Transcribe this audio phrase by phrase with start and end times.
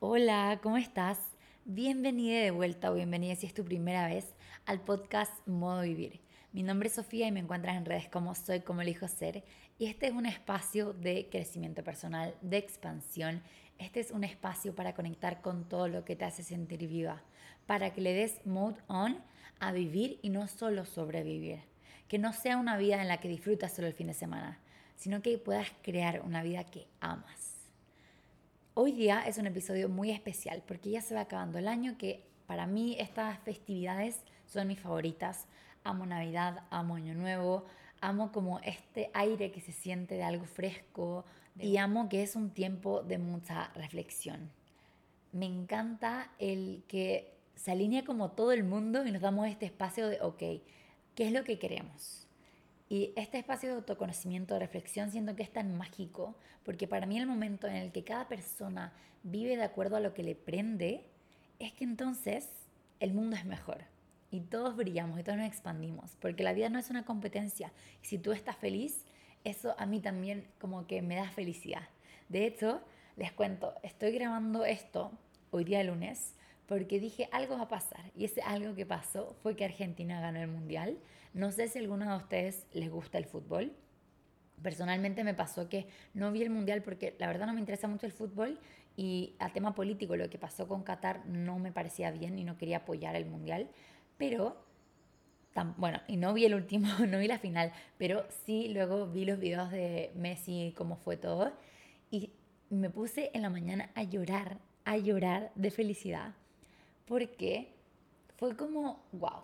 [0.00, 1.18] Hola, ¿cómo estás?
[1.64, 4.32] Bienvenida de vuelta o bienvenida si es tu primera vez
[4.64, 6.20] al podcast Modo Vivir.
[6.52, 9.42] Mi nombre es Sofía y me encuentras en redes como Soy como elijo ser
[9.76, 13.42] y este es un espacio de crecimiento personal, de expansión.
[13.76, 17.24] Este es un espacio para conectar con todo lo que te hace sentir viva,
[17.66, 19.18] para que le des mode on
[19.58, 21.58] a vivir y no solo sobrevivir.
[22.06, 24.60] Que no sea una vida en la que disfrutas solo el fin de semana,
[24.94, 27.57] sino que puedas crear una vida que amas.
[28.80, 32.22] Hoy día es un episodio muy especial porque ya se va acabando el año que
[32.46, 35.48] para mí estas festividades son mis favoritas.
[35.82, 37.64] Amo Navidad, amo Año Nuevo,
[38.00, 41.24] amo como este aire que se siente de algo fresco
[41.58, 44.48] y amo que es un tiempo de mucha reflexión.
[45.32, 50.06] Me encanta el que se alinea como todo el mundo y nos damos este espacio
[50.06, 50.38] de, ok,
[51.16, 52.27] ¿qué es lo que queremos?
[52.88, 57.18] Y este espacio de autoconocimiento, de reflexión, siento que es tan mágico, porque para mí
[57.18, 58.92] el momento en el que cada persona
[59.22, 61.04] vive de acuerdo a lo que le prende,
[61.58, 62.48] es que entonces
[63.00, 63.84] el mundo es mejor.
[64.30, 67.72] Y todos brillamos y todos nos expandimos, porque la vida no es una competencia.
[68.02, 69.04] Y si tú estás feliz,
[69.44, 71.88] eso a mí también como que me da felicidad.
[72.28, 72.80] De hecho,
[73.16, 75.12] les cuento, estoy grabando esto
[75.50, 76.34] hoy día lunes
[76.68, 80.40] porque dije algo va a pasar y ese algo que pasó fue que Argentina ganó
[80.40, 80.98] el mundial.
[81.32, 83.72] No sé si alguno de ustedes les gusta el fútbol.
[84.62, 88.04] Personalmente me pasó que no vi el mundial porque la verdad no me interesa mucho
[88.04, 88.60] el fútbol
[88.96, 92.58] y a tema político lo que pasó con Qatar no me parecía bien y no
[92.58, 93.70] quería apoyar el mundial,
[94.18, 94.56] pero
[95.76, 99.38] bueno, y no vi el último, no vi la final, pero sí luego vi los
[99.38, 101.52] videos de Messi, cómo fue todo,
[102.10, 102.32] y
[102.70, 106.34] me puse en la mañana a llorar, a llorar de felicidad
[107.08, 107.72] porque
[108.36, 109.42] fue como, wow.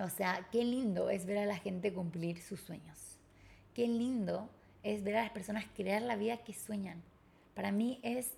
[0.00, 3.16] O sea, qué lindo es ver a la gente cumplir sus sueños.
[3.72, 4.50] Qué lindo
[4.82, 7.02] es ver a las personas crear la vida que sueñan.
[7.54, 8.32] Para mí es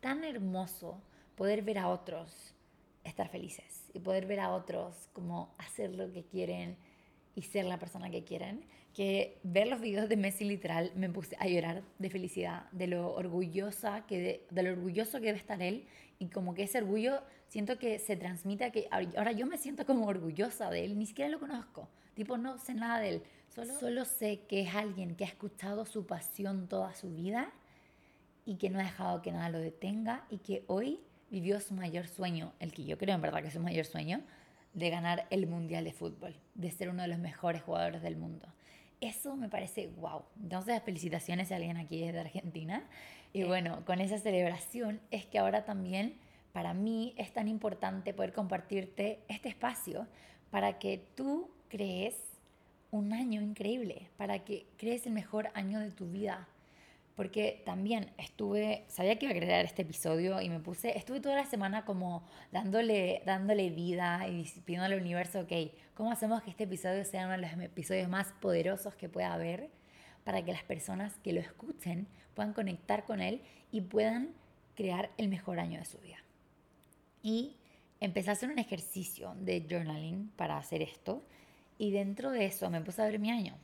[0.00, 1.00] tan hermoso
[1.36, 2.54] poder ver a otros
[3.04, 6.76] estar felices y poder ver a otros como hacer lo que quieren
[7.34, 8.64] y ser la persona que quieren,
[8.94, 13.14] que ver los videos de Messi literal me puse a llorar de felicidad, de lo
[13.14, 15.86] orgullosa que de, lo orgulloso que debe estar él
[16.18, 19.86] y como que ese orgullo siento que se transmite a que ahora yo me siento
[19.86, 23.74] como orgullosa de él, ni siquiera lo conozco, tipo no sé nada de él, solo,
[23.78, 27.52] solo sé que es alguien que ha escuchado su pasión toda su vida
[28.44, 32.08] y que no ha dejado que nada lo detenga y que hoy vivió su mayor
[32.08, 34.20] sueño, el que yo creo en verdad que es su mayor sueño,
[34.74, 38.48] de ganar el Mundial de Fútbol, de ser uno de los mejores jugadores del mundo.
[39.02, 40.22] Eso me parece wow.
[40.40, 42.84] Entonces, felicitaciones a alguien aquí desde Argentina.
[43.32, 46.14] Y bueno, con esa celebración es que ahora también
[46.52, 50.06] para mí es tan importante poder compartirte este espacio
[50.52, 52.14] para que tú crees
[52.92, 56.46] un año increíble, para que crees el mejor año de tu vida,
[57.14, 61.36] porque también estuve, sabía que iba a crear este episodio y me puse, estuve toda
[61.36, 65.52] la semana como dándole, dándole vida y pidiendo al universo, ok,
[65.94, 69.68] ¿cómo hacemos que este episodio sea uno de los episodios más poderosos que pueda haber
[70.24, 74.34] para que las personas que lo escuchen puedan conectar con él y puedan
[74.74, 76.18] crear el mejor año de su vida?
[77.22, 77.56] Y
[78.00, 81.22] empecé a hacer un ejercicio de journaling para hacer esto
[81.78, 83.56] y dentro de eso me puse a ver mi año.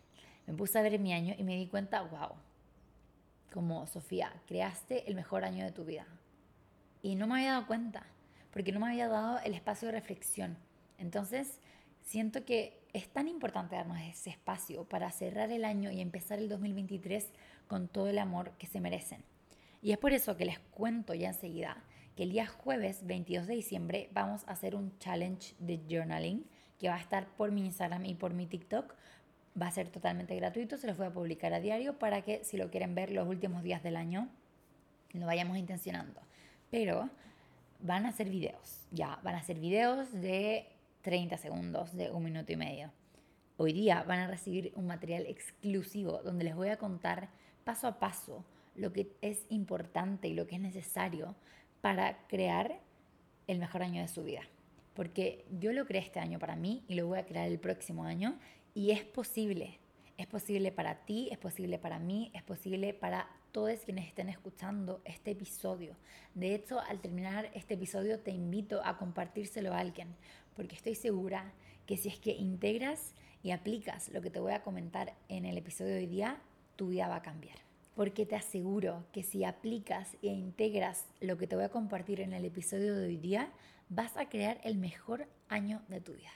[0.47, 2.31] Me puse a ver mi año y me di cuenta, wow,
[3.53, 6.07] como Sofía, creaste el mejor año de tu vida.
[7.03, 8.07] Y no me había dado cuenta,
[8.53, 10.57] porque no me había dado el espacio de reflexión.
[10.99, 11.61] Entonces,
[12.03, 16.49] siento que es tan importante darnos ese espacio para cerrar el año y empezar el
[16.49, 17.27] 2023
[17.67, 19.23] con todo el amor que se merecen.
[19.83, 21.85] Y es por eso que les cuento ya enseguida
[22.17, 26.45] que el día jueves 22 de diciembre vamos a hacer un challenge de journaling
[26.79, 28.95] que va a estar por mi Instagram y por mi TikTok
[29.61, 32.57] Va a ser totalmente gratuito, se los voy a publicar a diario para que si
[32.57, 34.29] lo quieren ver los últimos días del año,
[35.13, 36.21] lo vayamos intencionando.
[36.71, 37.09] Pero
[37.81, 40.67] van a ser videos, ya, van a ser videos de
[41.03, 42.91] 30 segundos, de un minuto y medio.
[43.57, 47.29] Hoy día van a recibir un material exclusivo donde les voy a contar
[47.65, 48.45] paso a paso
[48.77, 51.35] lo que es importante y lo que es necesario
[51.81, 52.79] para crear
[53.47, 54.43] el mejor año de su vida.
[54.95, 58.05] Porque yo lo creé este año para mí y lo voy a crear el próximo
[58.05, 58.39] año
[58.79, 59.77] y es posible,
[60.17, 65.01] es posible para ti, es posible para mí, es posible para todos quienes estén escuchando
[65.05, 65.97] este episodio.
[66.37, 70.15] De hecho, al terminar este episodio te invito a compartírselo a alguien,
[70.55, 71.53] porque estoy segura
[71.87, 75.59] que si es que integras y aplicas lo que te voy a comentar en el
[75.59, 76.41] episodio de hoy día,
[76.77, 77.59] tu vida va a cambiar.
[77.97, 82.33] Porque te aseguro que si aplicas e integras lo que te voy a compartir en
[82.33, 83.51] el episodio de hoy día,
[83.89, 86.31] vas a crear el mejor año de tu vida.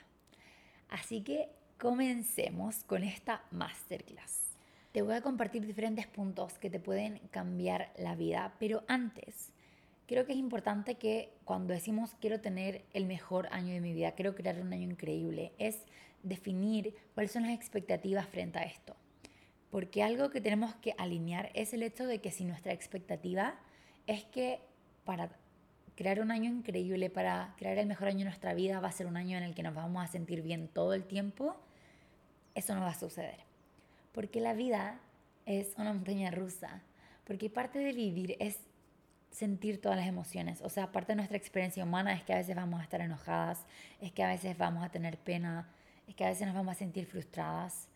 [0.89, 1.49] Así que
[1.83, 4.55] Comencemos con esta masterclass.
[4.93, 9.51] Te voy a compartir diferentes puntos que te pueden cambiar la vida, pero antes
[10.07, 14.13] creo que es importante que cuando decimos quiero tener el mejor año de mi vida,
[14.13, 15.79] quiero crear un año increíble, es
[16.23, 18.95] definir cuáles son las expectativas frente a esto.
[19.69, 23.55] Porque algo que tenemos que alinear es el hecho de que si nuestra expectativa
[24.07, 24.61] es que
[25.03, 25.31] para
[25.97, 29.05] crear un año increíble, para crear el mejor año de nuestra vida, va a ser
[29.05, 31.57] un año en el que nos vamos a sentir bien todo el tiempo,
[32.55, 33.39] eso no va a suceder.
[34.11, 34.99] Porque la vida
[35.45, 36.81] es una montaña rusa.
[37.25, 38.59] Porque parte de vivir es
[39.31, 40.61] sentir todas las emociones.
[40.61, 43.65] O sea, parte de nuestra experiencia humana es que a veces vamos a estar enojadas,
[43.99, 45.67] es que a veces vamos a tener pena,
[46.07, 47.87] es que a veces nos vamos a sentir frustradas.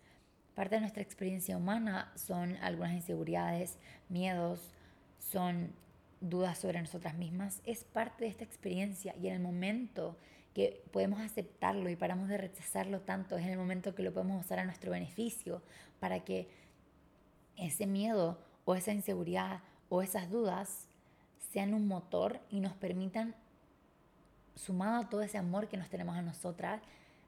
[0.55, 3.77] Parte de nuestra experiencia humana son algunas inseguridades,
[4.09, 4.73] miedos,
[5.19, 5.71] son
[6.19, 7.61] dudas sobre nosotras mismas.
[7.65, 10.17] Es parte de esta experiencia y en el momento
[10.57, 14.43] que podemos aceptarlo y paramos de rechazarlo tanto, es en el momento que lo podemos
[14.43, 15.61] usar a nuestro beneficio
[15.99, 16.47] para que
[17.57, 20.87] ese miedo o esa inseguridad o esas dudas
[21.51, 23.35] sean un motor y nos permitan,
[24.55, 26.81] sumado a todo ese amor que nos tenemos a nosotras,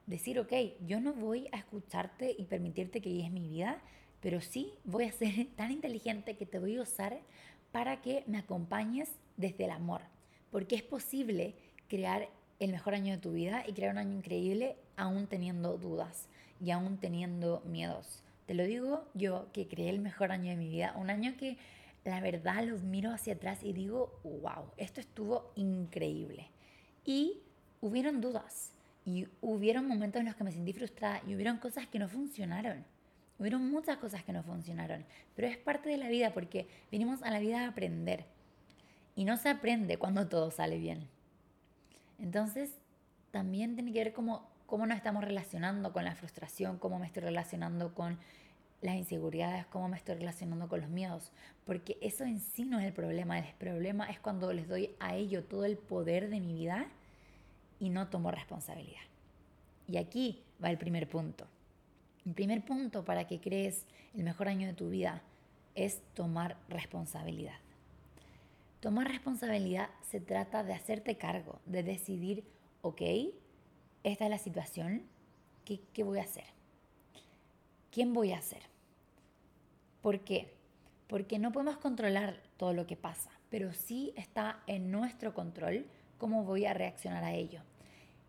[0.06, 0.52] decir, ok,
[0.84, 3.80] yo no voy a escucharte y permitirte que guíes mi vida,
[4.20, 7.20] pero sí voy a ser tan inteligente que te voy a usar
[7.70, 10.00] para que me acompañes desde el amor.
[10.50, 11.54] Porque es posible
[11.86, 12.28] crear
[12.60, 16.28] el mejor año de tu vida y crear un año increíble aún teniendo dudas
[16.60, 18.22] y aún teniendo miedos.
[18.46, 21.56] Te lo digo yo que creé el mejor año de mi vida, un año que
[22.04, 26.48] la verdad los miro hacia atrás y digo, wow, esto estuvo increíble.
[27.04, 27.38] Y
[27.80, 28.72] hubieron dudas
[29.06, 32.84] y hubieron momentos en los que me sentí frustrada y hubieron cosas que no funcionaron.
[33.38, 37.30] Hubieron muchas cosas que no funcionaron, pero es parte de la vida porque vinimos a
[37.30, 38.26] la vida a aprender.
[39.16, 41.08] Y no se aprende cuando todo sale bien.
[42.20, 42.74] Entonces,
[43.30, 47.22] también tiene que ver cómo, cómo nos estamos relacionando con la frustración, cómo me estoy
[47.22, 48.18] relacionando con
[48.82, 51.32] las inseguridades, cómo me estoy relacionando con los miedos,
[51.66, 55.14] porque eso en sí no es el problema, el problema es cuando les doy a
[55.14, 56.86] ello todo el poder de mi vida
[57.78, 59.02] y no tomo responsabilidad.
[59.86, 61.46] Y aquí va el primer punto.
[62.24, 65.22] El primer punto para que crees el mejor año de tu vida
[65.74, 67.54] es tomar responsabilidad.
[68.80, 72.44] Tomar responsabilidad se trata de hacerte cargo, de decidir,
[72.80, 73.02] ok,
[74.02, 75.02] esta es la situación,
[75.64, 76.44] ¿qué, qué voy a hacer?
[77.90, 78.62] ¿Quién voy a ser?
[80.00, 80.54] ¿Por qué?
[81.08, 85.86] Porque no podemos controlar todo lo que pasa, pero sí está en nuestro control
[86.16, 87.60] cómo voy a reaccionar a ello.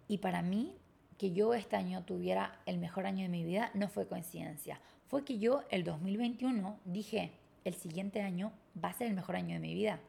[0.10, 0.76] Y para mí,
[1.18, 4.82] que yo este año tuviera el mejor año de mi vida no fue coincidencia.
[5.08, 7.32] Fue que yo el 2021 dije,
[7.64, 8.52] el siguiente año
[8.84, 10.00] va a ser el mejor año de mi vida.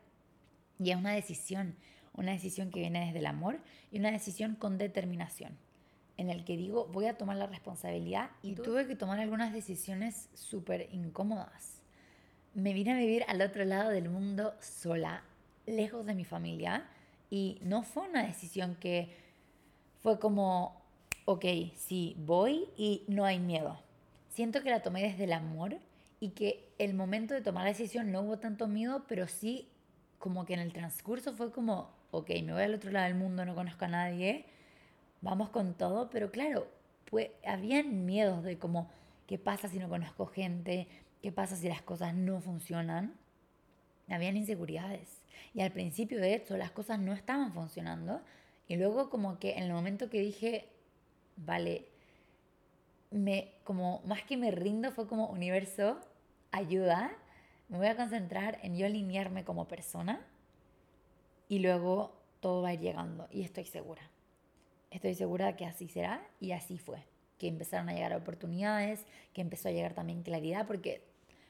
[0.82, 1.76] Y es una decisión,
[2.14, 3.58] una decisión que viene desde el amor
[3.90, 5.56] y una decisión con determinación
[6.17, 10.29] en el que digo, voy a tomar la responsabilidad y tuve que tomar algunas decisiones
[10.34, 11.81] súper incómodas.
[12.55, 15.25] Me vine a vivir al otro lado del mundo sola,
[15.67, 16.87] lejos de mi familia,
[17.31, 19.17] y no fue una decisión que
[20.02, 20.82] fue como,
[21.25, 21.44] ok,
[21.75, 23.81] sí, voy y no hay miedo.
[24.28, 25.78] Siento que la tomé desde el amor
[26.20, 29.67] y que el momento de tomar la decisión no hubo tanto miedo, pero sí
[30.22, 33.44] como que en el transcurso fue como, ok, me voy al otro lado del mundo,
[33.44, 34.44] no conozco a nadie,
[35.20, 36.69] vamos con todo, pero claro,
[37.10, 38.88] pues, habían miedos de como,
[39.26, 40.86] ¿qué pasa si no conozco gente?
[41.22, 43.14] ¿Qué pasa si las cosas no funcionan?
[44.08, 45.22] Habían inseguridades.
[45.54, 48.20] Y al principio, de hecho, las cosas no estaban funcionando.
[48.68, 50.68] Y luego como que en el momento que dije,
[51.37, 51.88] vale,
[53.11, 55.99] me, como más que me rindo, fue como universo,
[56.52, 57.11] ayuda,
[57.73, 60.21] me voy a concentrar en yo alinearme como persona
[61.49, 64.02] y luego todo va a ir llegando y estoy segura.
[64.91, 67.02] Estoy segura que así será y así fue.
[67.38, 71.02] Que empezaron a llegar oportunidades, que empezó a llegar también claridad, porque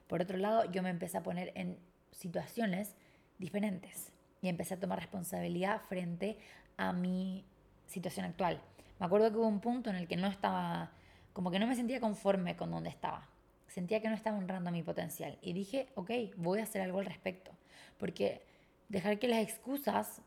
[0.06, 1.76] por otro lado yo me empecé a poner en
[2.12, 2.94] situaciones
[3.38, 4.12] diferentes
[4.42, 6.38] y empecé a tomar responsabilidad frente
[6.76, 7.44] a mi
[7.88, 8.62] situación actual.
[9.00, 10.92] Me acuerdo que hubo un punto en el que no estaba,
[11.32, 13.31] como que no me sentía conforme con donde estaba.
[13.72, 15.38] Sentía que no estaba honrando mi potencial.
[15.40, 17.52] Y dije, ok, voy a hacer algo al respecto.
[17.96, 18.42] Porque
[18.90, 20.20] dejar que las excusas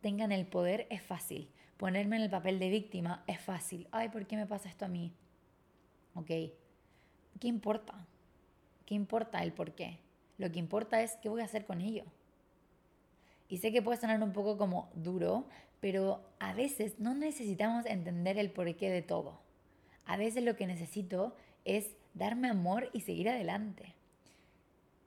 [0.00, 1.48] tengan el poder es fácil.
[1.76, 3.86] Ponerme en el papel de víctima es fácil.
[3.92, 5.12] Ay, ¿por qué me pasa esto a mí?
[6.14, 8.04] Ok, ¿qué importa?
[8.84, 10.00] ¿Qué importa el por qué?
[10.36, 12.04] Lo que importa es qué voy a hacer con ello.
[13.48, 15.46] Y sé que puede sonar un poco como duro,
[15.78, 19.38] pero a veces no necesitamos entender el porqué de todo.
[20.04, 23.94] A veces lo que necesito es darme amor y seguir adelante.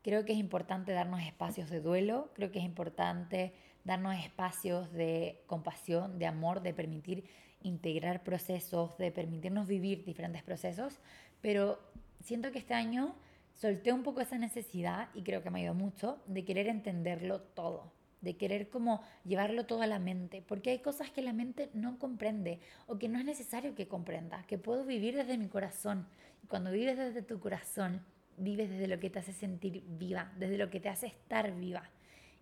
[0.04, 5.42] Creo que es importante darnos espacios de duelo, creo que es importante darnos espacios de
[5.48, 7.26] compasión, de amor, de permitir
[7.64, 11.00] integrar procesos, de permitirnos vivir diferentes procesos,
[11.42, 11.80] pero
[12.24, 13.16] siento que este año
[13.54, 17.92] solté un poco esa necesidad y creo que me ido mucho de querer entenderlo todo.
[18.22, 22.00] de querer como llevarlo todo a la mente, porque hay cosas que la mente no
[22.00, 26.08] comprende o que no es necesario que comprenda, que puedo vivir desde mi corazón.
[26.48, 28.01] Cuando vives desde tu corazón,
[28.38, 31.89] vives desde lo que te hace sentir viva, desde lo que te hace estar viva.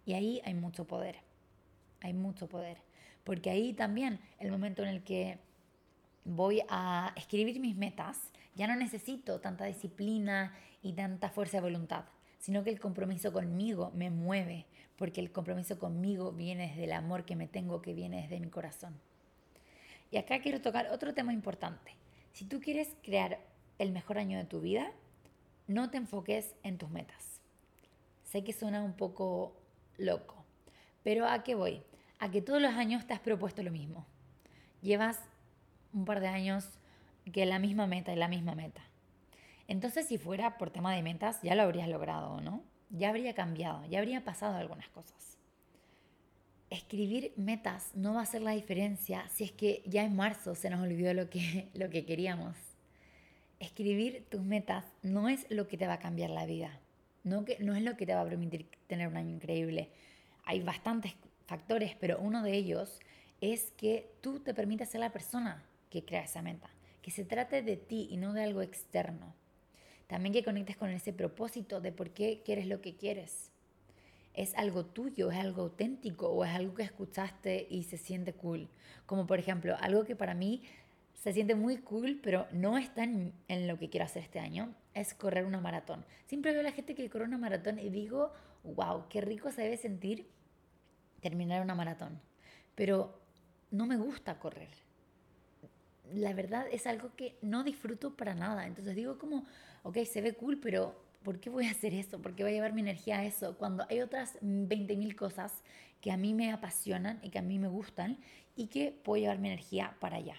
[0.06, 1.18] Y ahí hay mucho poder,
[2.02, 2.78] hay mucho poder,
[3.24, 5.40] porque ahí también el momento en el que
[6.24, 8.20] voy a escribir mis metas,
[8.56, 12.06] ya no necesito tanta disciplina y tanta fuerza de voluntad,
[12.38, 14.66] sino que el compromiso conmigo me mueve,
[14.98, 18.50] porque el compromiso conmigo viene desde el amor que me tengo, que viene desde mi
[18.50, 18.94] corazón.
[20.12, 21.96] Y acá quiero tocar otro tema importante.
[22.32, 23.40] Si tú quieres crear
[23.80, 24.92] el mejor año de tu vida,
[25.68, 27.42] no te enfoques en tus metas.
[28.24, 29.56] Sé que suena un poco
[29.98, 30.46] loco,
[31.04, 31.82] pero ¿a qué voy?
[32.20, 34.06] A que todos los años te has propuesto lo mismo.
[34.82, 35.20] Llevas
[35.94, 36.68] un par de años
[37.32, 38.82] que la misma meta y la misma meta.
[39.68, 42.64] Entonces, si fuera por tema de metas, ya lo habrías logrado, ¿no?
[42.90, 45.38] Ya habría cambiado, ya habría pasado algunas cosas.
[46.70, 50.70] Escribir metas no va a hacer la diferencia si es que ya en marzo se
[50.70, 52.56] nos olvidó lo que, lo que queríamos.
[53.60, 56.80] Escribir tus metas no es lo que te va a cambiar la vida,
[57.24, 59.90] no, que, no es lo que te va a permitir tener un año increíble.
[60.44, 61.16] Hay bastantes
[61.48, 63.00] factores, pero uno de ellos
[63.42, 66.70] es que tú te permitas ser la persona que crea esa meta,
[67.02, 69.34] que se trate de ti y no de algo externo.
[70.08, 73.52] También que conectes con ese propósito de por qué quieres lo que quieres.
[74.34, 78.68] ¿Es algo tuyo, es algo auténtico o es algo que escuchaste y se siente cool?
[79.06, 80.64] Como por ejemplo, algo que para mí
[81.26, 83.34] se siente muy cool, pero no está en,
[83.68, 86.06] lo que quiero hacer este año, es correr una maratón.
[86.28, 88.32] Siempre veo a la gente que corre una maratón y digo,
[88.64, 90.30] wow, qué rico se debe sentir
[91.22, 92.22] terminar una maratón.
[92.76, 93.20] Pero
[93.72, 94.70] no me gusta correr
[96.14, 98.68] la verdad es algo que no disfruto para nada.
[98.68, 99.48] Entonces digo como,
[99.82, 102.22] ok, se ve cool, pero ¿por qué voy a hacer eso?
[102.22, 103.58] ¿Por qué voy a llevar mi energía a eso?
[103.58, 105.64] Cuando hay otras 20.000 cosas
[106.02, 108.20] que a mí me apasionan y que a mí me gustan
[108.56, 110.36] y que puedo llevar mi energía para allá.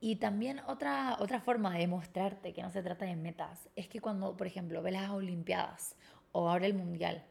[0.00, 4.00] Y también otra, otra forma de demostrarte que no se trata de metas es que
[4.00, 5.96] cuando, por ejemplo, ves las Olimpiadas
[6.32, 7.24] o ahora el Mundial,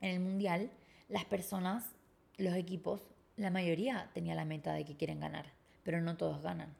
[0.00, 0.70] en el Mundial
[1.08, 1.94] las personas,
[2.38, 3.02] los equipos,
[3.36, 6.74] la mayoría tenía la meta de que quieren ganar pero no todos ganan.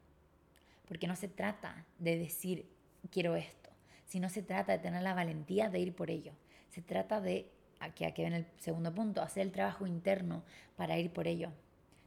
[0.86, 2.66] Porque no se trata de decir
[3.10, 3.70] quiero esto,
[4.06, 6.32] sino se trata de tener la valentía de ir por ello.
[6.68, 10.44] Se trata de, aquí, aquí ven el segundo punto, hacer el trabajo interno
[10.76, 11.50] para ir por ello,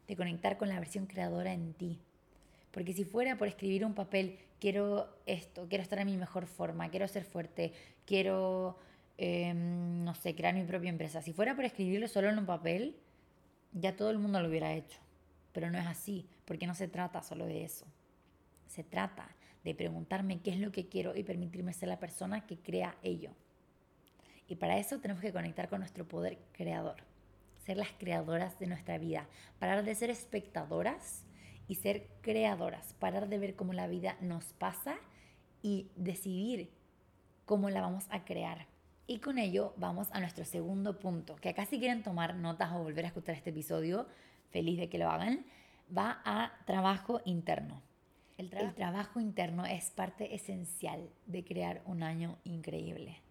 [0.07, 1.99] de conectar con la versión creadora en ti.
[2.73, 6.89] Porque si fuera por escribir un papel, quiero esto, quiero estar en mi mejor forma,
[6.89, 7.71] quiero ser fuerte,
[8.03, 8.79] quiero,
[9.15, 11.21] em, no sé, crear mi propia empresa.
[11.21, 12.95] Si fuera por escribirlo solo en un papel,
[13.73, 14.97] ya todo el mundo lo hubiera hecho.
[15.51, 17.85] Pero no es así, porque no se trata solo de eso.
[18.65, 19.29] Se trata
[19.63, 23.29] de preguntarme qué es lo que quiero y permitirme ser la persona que crea ello.
[24.47, 26.95] Y para eso tenemos que conectar con nuestro poder creador,
[27.67, 29.27] ser las creadoras de nuestra vida,
[29.59, 31.23] parar de ser espectadoras
[31.67, 34.95] y ser creadoras, parar de ver cómo la vida nos pasa
[35.61, 36.69] y decidir
[37.45, 38.67] cómo la vamos a crear.
[39.07, 42.83] Y con ello vamos a nuestro segundo punto, que acá si quieren tomar notas o
[42.83, 44.07] volver a escuchar este episodio,
[44.51, 45.45] feliz de que lo hagan,
[45.95, 47.81] va a trabajo interno.
[48.37, 53.21] El, trabajo interno es parte esencial de crear un año increíble.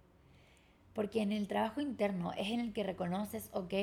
[0.94, 3.74] Porque en el trabajo interno es en el que reconoces, ok,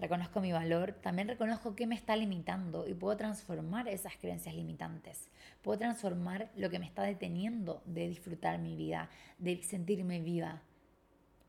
[0.00, 5.28] reconozco mi valor, también reconozco qué me está limitando y puedo transformar esas creencias limitantes.
[5.62, 10.62] Puedo transformar lo que me está deteniendo de disfrutar mi vida, de sentirme viva.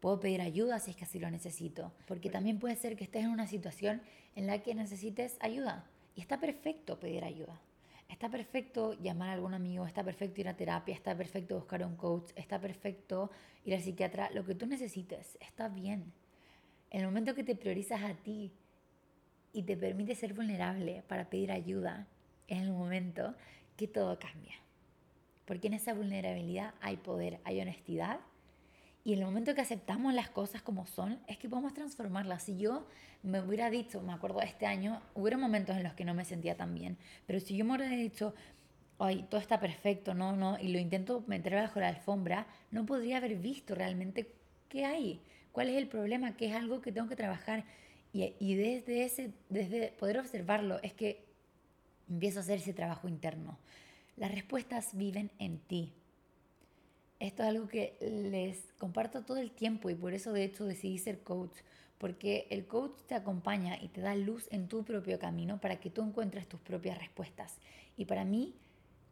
[0.01, 3.23] Puedo pedir ayuda si es que así lo necesito, porque también puede ser que estés
[3.23, 4.01] en una situación
[4.35, 5.85] en la que necesites ayuda.
[6.15, 7.59] Y está perfecto pedir ayuda.
[8.09, 11.95] Está perfecto llamar a algún amigo, está perfecto ir a terapia, está perfecto buscar un
[11.95, 13.31] coach, está perfecto
[13.63, 16.11] ir al psiquiatra, lo que tú necesites, está bien.
[16.91, 18.51] El momento que te priorizas a ti
[19.53, 22.07] y te permite ser vulnerable para pedir ayuda,
[22.47, 23.33] es el momento
[23.77, 24.55] que todo cambia.
[25.45, 28.19] Porque en esa vulnerabilidad hay poder, hay honestidad
[29.03, 32.43] y en el momento que aceptamos las cosas como son, es que podemos transformarlas.
[32.43, 32.85] Si yo
[33.23, 36.25] me hubiera dicho, me acuerdo de este año, hubo momentos en los que no me
[36.25, 38.35] sentía tan bien, pero si yo me hubiera dicho,
[38.99, 43.17] ay, todo está perfecto, no, no, y lo intento meter bajo la alfombra, no podría
[43.17, 44.35] haber visto realmente
[44.69, 45.19] qué hay,
[45.51, 47.65] cuál es el problema, qué es algo que tengo que trabajar.
[48.13, 51.23] Y, y desde, ese, desde poder observarlo es que
[52.09, 53.57] empiezo a hacer ese trabajo interno.
[54.17, 55.93] Las respuestas viven en ti.
[57.19, 60.97] Esto es algo que les comparto todo el tiempo y por eso de hecho decidí
[60.97, 61.55] ser coach,
[61.99, 65.91] porque el coach te acompaña y te da luz en tu propio camino para que
[65.91, 67.59] tú encuentres tus propias respuestas.
[67.95, 68.55] Y para mí,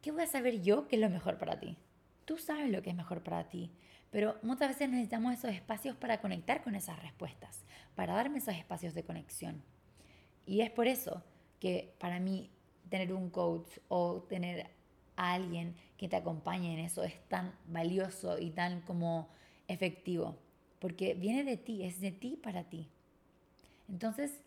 [0.02, 1.76] ¿qué voy a saber yo qué es lo mejor para ti?
[2.24, 3.70] Tú sabes lo que es mejor para ti,
[4.10, 7.64] Pero muchas veces necesitamos esos espacios para conectar con esas respuestas,
[7.94, 9.62] para darme esos espacios de conexión.
[10.46, 11.22] Y es por eso
[11.60, 12.50] que para mí
[12.88, 14.68] tener un coach o tener
[15.16, 19.28] a alguien que te acompañe en eso es tan valioso y tan como
[19.68, 20.36] efectivo,
[20.80, 22.88] porque viene de ti, es de ti para ti.
[23.88, 24.42] Entonces,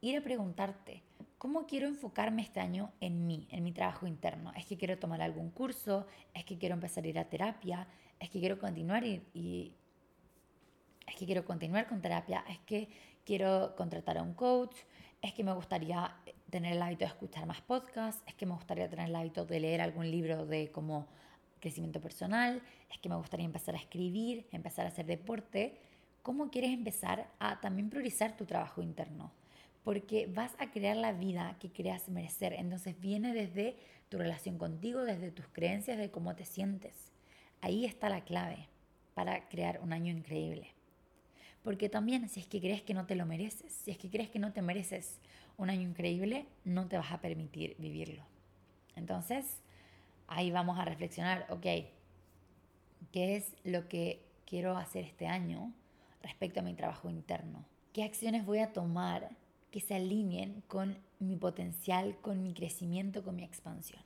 [0.00, 1.02] ir a preguntarte,
[1.38, 4.52] ¿cómo quiero enfocarme este año en mí, en mi trabajo interno?
[4.56, 6.06] ¿Es que quiero tomar algún curso?
[6.34, 7.88] ¿Es que quiero empezar a ir a terapia?
[8.20, 9.74] ¿Es que quiero continuar y, y
[11.06, 12.44] es que quiero continuar con terapia?
[12.48, 12.88] ¿Es que
[13.24, 14.76] quiero contratar a un coach?
[15.22, 16.14] ¿Es que me gustaría
[16.50, 18.22] tener el hábito de escuchar más podcasts?
[18.26, 21.06] ¿Es que me gustaría tener el hábito de leer algún libro de como
[21.60, 22.62] crecimiento personal?
[22.90, 25.78] ¿Es que me gustaría empezar a escribir, empezar a hacer deporte?
[26.22, 29.32] ¿Cómo quieres empezar a también priorizar tu trabajo interno?
[29.88, 32.52] porque vas a crear la vida que creas merecer.
[32.52, 33.74] Entonces viene desde
[34.10, 37.10] tu relación contigo, desde tus creencias, de cómo te sientes.
[37.60, 38.68] Ahí está la clave
[39.14, 40.74] para crear un año increíble.
[41.62, 44.30] Porque también si es que crees que no te lo mereces, si es que crees
[44.30, 45.18] que no te mereces
[45.56, 48.22] un año increíble, no te vas a permitir vivirlo.
[48.96, 49.60] Entonces,
[50.28, 51.66] ahí vamos a reflexionar, ok,
[53.12, 55.72] ¿qué es lo que quiero hacer este año
[56.22, 57.64] respecto a mi trabajo interno?
[57.92, 59.30] ¿Qué acciones voy a tomar
[59.70, 64.02] que se alineen con mi potencial, con mi crecimiento, con mi expansión.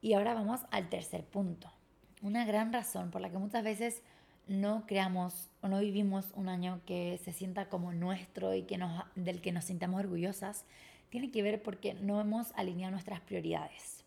[0.00, 1.70] Y ahora vamos al tercer punto.
[2.22, 4.02] Una gran razón por la que muchas veces
[4.46, 8.80] no creamos o no vivimos un año que se sienta como nuestro y que
[9.14, 10.64] del que nos sintamos orgullosas,
[11.08, 14.04] tiene que ver porque no hemos alineado nuestras prioridades.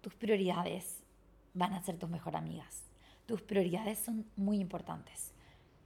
[0.00, 1.02] Tus prioridades
[1.54, 2.84] van a ser tus mejores amigas.
[3.26, 5.32] Tus prioridades son muy importantes.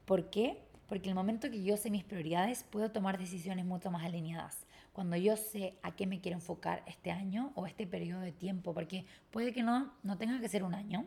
[0.05, 0.63] ¿Por qué?
[0.89, 4.64] Porque el momento que yo sé mis prioridades, puedo tomar decisiones mucho más alineadas.
[4.95, 8.73] Cuando yo sé a qué me quiero enfocar este año o este periodo de tiempo,
[8.73, 11.05] porque puede que no, no tenga que ser un año,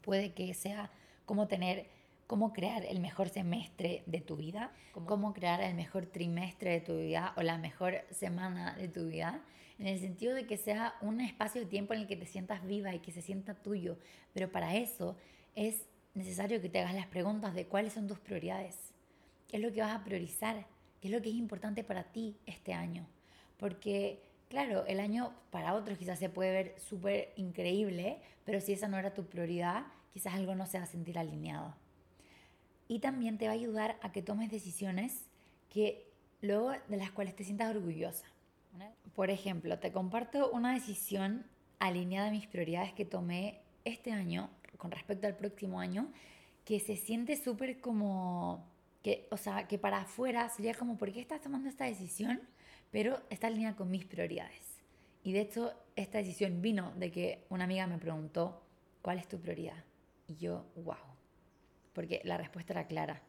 [0.00, 0.88] puede que sea
[1.26, 1.88] como tener,
[2.28, 6.96] cómo crear el mejor semestre de tu vida, cómo crear el mejor trimestre de tu
[6.98, 9.42] vida o la mejor semana de tu vida,
[9.80, 12.64] en el sentido de que sea un espacio de tiempo en el que te sientas
[12.64, 13.98] viva y que se sienta tuyo.
[14.34, 15.16] Pero para eso
[15.56, 18.92] es necesario que te hagas las preguntas de cuáles son tus prioridades,
[19.48, 20.64] qué es lo que vas a priorizar,
[21.00, 23.06] qué es lo que es importante para ti este año.
[23.58, 28.88] Porque, claro, el año para otros quizás se puede ver súper increíble, pero si esa
[28.88, 31.74] no era tu prioridad, quizás algo no se va a sentir alineado.
[32.88, 35.26] Y también te va a ayudar a que tomes decisiones
[35.68, 36.08] que
[36.40, 38.26] luego de las cuales te sientas orgullosa.
[39.14, 41.44] Por ejemplo, te comparto una decisión
[41.78, 46.08] alineada a mis prioridades que tomé este año con respecto al próximo año,
[46.64, 48.64] que se siente súper como,
[49.02, 52.40] que, o sea, que para afuera sería como, ¿por qué estás tomando esta decisión?
[52.90, 54.82] Pero está alineada con mis prioridades.
[55.22, 58.62] Y de hecho, esta decisión vino de que una amiga me preguntó,
[59.02, 59.84] ¿cuál es tu prioridad?
[60.26, 60.96] Y yo, wow,
[61.92, 63.22] porque la respuesta era clara.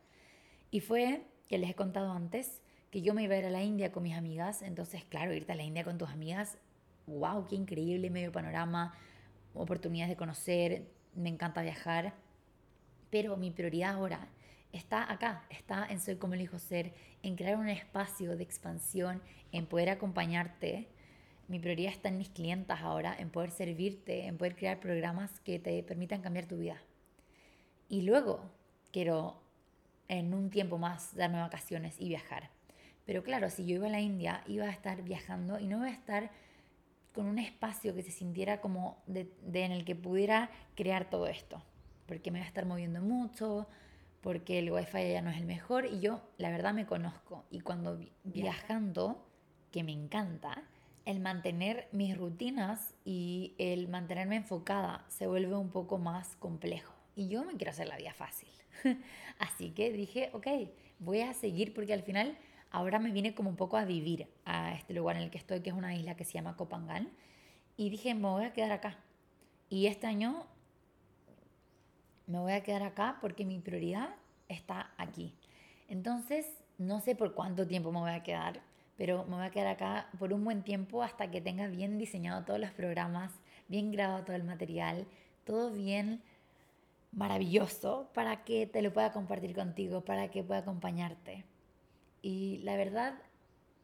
[0.71, 3.63] Y fue que les he contado antes que yo me iba a ir a la
[3.63, 6.57] India con mis amigas, entonces, claro, irte a la India con tus amigas,
[7.05, 8.93] wow, qué increíble medio panorama,
[9.53, 12.13] oportunidades de conocer, me encanta viajar,
[13.09, 14.27] pero mi prioridad ahora
[14.71, 19.65] está acá, está en Soy como elijo ser, en crear un espacio de expansión, en
[19.65, 20.87] poder acompañarte.
[21.47, 25.59] Mi prioridad está en mis clientas ahora, en poder servirte, en poder crear programas que
[25.59, 26.81] te permitan cambiar tu vida.
[27.87, 28.51] Y luego
[28.91, 29.41] quiero
[30.07, 32.49] en un tiempo más darme vacaciones y viajar.
[33.05, 35.87] Pero claro, si yo iba a la India, iba a estar viajando y no iba
[35.87, 36.31] a estar
[37.13, 41.63] con un espacio que se sintiera como de, en el que pudiera crear todo esto.
[42.05, 43.67] Porque me voy a estar moviendo mucho,
[44.21, 47.45] porque el wifi ya no es el mejor y yo la verdad me conozco.
[47.49, 49.25] Y cuando viajando,
[49.71, 50.63] que me encanta,
[51.05, 56.93] el mantener mis rutinas y el mantenerme enfocada se vuelve un poco más complejo.
[57.15, 58.49] Y yo me quiero hacer la vida fácil.
[59.39, 60.47] Así que dije, ok,
[60.99, 62.37] voy a seguir porque al final
[62.71, 65.61] ahora me vine como un poco a vivir a este lugar en el que estoy,
[65.61, 67.09] que es una isla que se llama Copangán.
[67.77, 68.97] Y dije, me voy a quedar acá.
[69.69, 70.45] Y este año
[72.29, 74.09] me voy a quedar acá porque mi prioridad
[74.47, 75.33] está aquí.
[75.87, 76.45] Entonces,
[76.77, 78.61] no sé por cuánto tiempo me voy a quedar,
[78.97, 82.45] pero me voy a quedar acá por un buen tiempo hasta que tenga bien diseñado
[82.45, 83.31] todos los programas,
[83.67, 85.07] bien grabado todo el material,
[85.43, 86.21] todo bien
[87.11, 91.45] maravilloso para que te lo pueda compartir contigo, para que pueda acompañarte.
[92.21, 93.15] Y la verdad,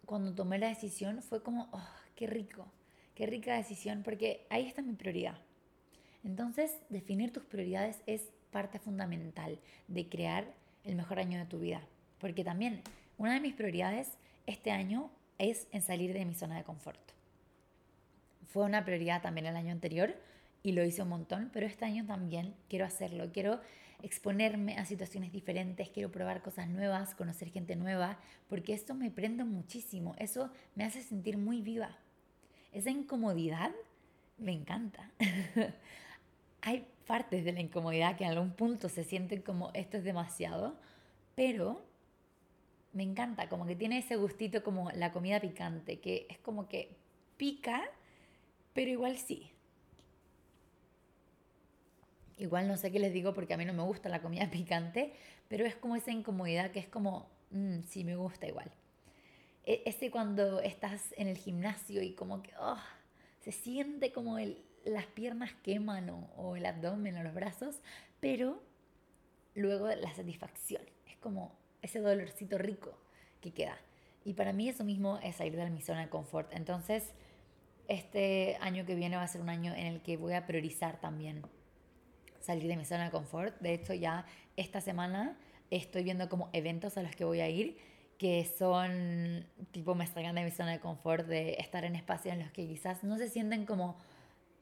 [0.05, 2.67] cuando tomé la decisión fue como, oh, qué rico,
[3.15, 5.39] qué rica decisión, porque ahí está mi prioridad.
[6.26, 10.46] Entonces, definir tus prioridades es parte fundamental de crear
[10.84, 11.82] el mejor año de tu vida.
[12.20, 12.82] Porque también
[13.18, 17.00] una de mis prioridades este año es en salir de mi zona de confort.
[18.48, 20.16] Fue una prioridad también el año anterior
[20.64, 23.60] y lo hice un montón, pero este año también quiero hacerlo, quiero
[24.02, 28.18] exponerme a situaciones diferentes, quiero probar cosas nuevas, conocer gente nueva,
[28.50, 31.98] porque esto me prende muchísimo, eso me hace sentir muy viva.
[32.72, 33.72] Esa incomodidad
[34.38, 35.12] me encanta.
[36.65, 40.75] Hay partes de la incomodidad que en algún punto se sienten como esto es demasiado,
[41.36, 41.86] pero
[42.91, 46.97] me encanta, como que tiene ese gustito como la comida picante, que es como que
[47.38, 47.84] pica,
[48.73, 49.51] pero igual sí.
[52.39, 55.13] Igual no sé qué les digo porque a mí no me gusta la comida picante,
[55.47, 58.71] pero es como esa incomodidad que es como, mm, sí, me gusta igual.
[59.65, 62.80] E, ese cuando estás en el gimnasio y como que oh,
[63.41, 67.82] se siente como el, las piernas queman o, el abdomen o los brazos,
[68.19, 68.62] pero
[69.54, 70.84] luego la satisfacción.
[71.08, 72.98] Es como ese dolorcito rico
[73.41, 73.78] que queda.
[74.24, 76.52] Y para mí eso mismo es salir de mi zona de confort.
[76.54, 77.13] Entonces,
[77.88, 81.00] este año que viene va a ser un año en el que voy a priorizar
[81.00, 81.43] también
[82.39, 83.60] salir de mi zona de confort.
[83.60, 85.38] De hecho, ya esta semana
[85.69, 87.78] estoy viendo como eventos a los que voy a ir
[88.17, 92.39] que son, tipo, me sacan de mi zona de confort de estar en espacios en
[92.39, 93.98] los que quizás no se sienten como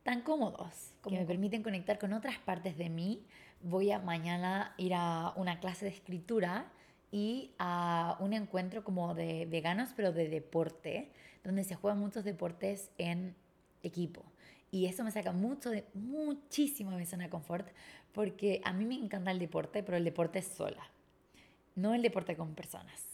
[0.03, 3.25] tan cómodos, como que me permiten conectar con otras partes de mí.
[3.61, 6.71] Voy a mañana ir a una clase de escritura
[7.11, 11.09] y a un encuentro como de veganos, pero de deporte,
[11.43, 13.35] donde se juegan muchos deportes en
[13.81, 14.23] equipo.
[14.71, 17.67] Y eso me saca mucho de, muchísimo de mi zona de confort,
[18.11, 20.83] porque a mí me encanta el deporte, pero el deporte sola,
[21.75, 23.05] no el deporte con personas.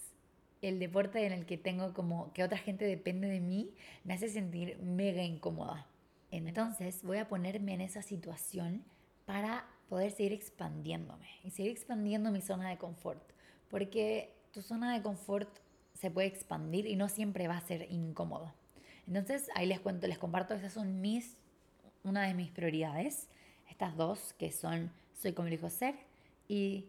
[0.62, 3.72] El deporte en el que tengo como que otra gente depende de mí
[4.04, 5.86] me hace sentir mega incómoda.
[6.32, 8.84] Entonces voy a ponerme en esa situación
[9.26, 13.22] para poder seguir expandiéndome y seguir expandiendo mi zona de confort
[13.70, 15.50] porque tu zona de confort
[15.94, 18.54] se puede expandir y no siempre va a ser incómodo.
[19.08, 21.38] Entonces, ahí les cuento, les comparto, esas son mis,
[22.04, 23.28] una de mis prioridades,
[23.70, 25.96] estas dos que son soy como elijo ser
[26.48, 26.86] y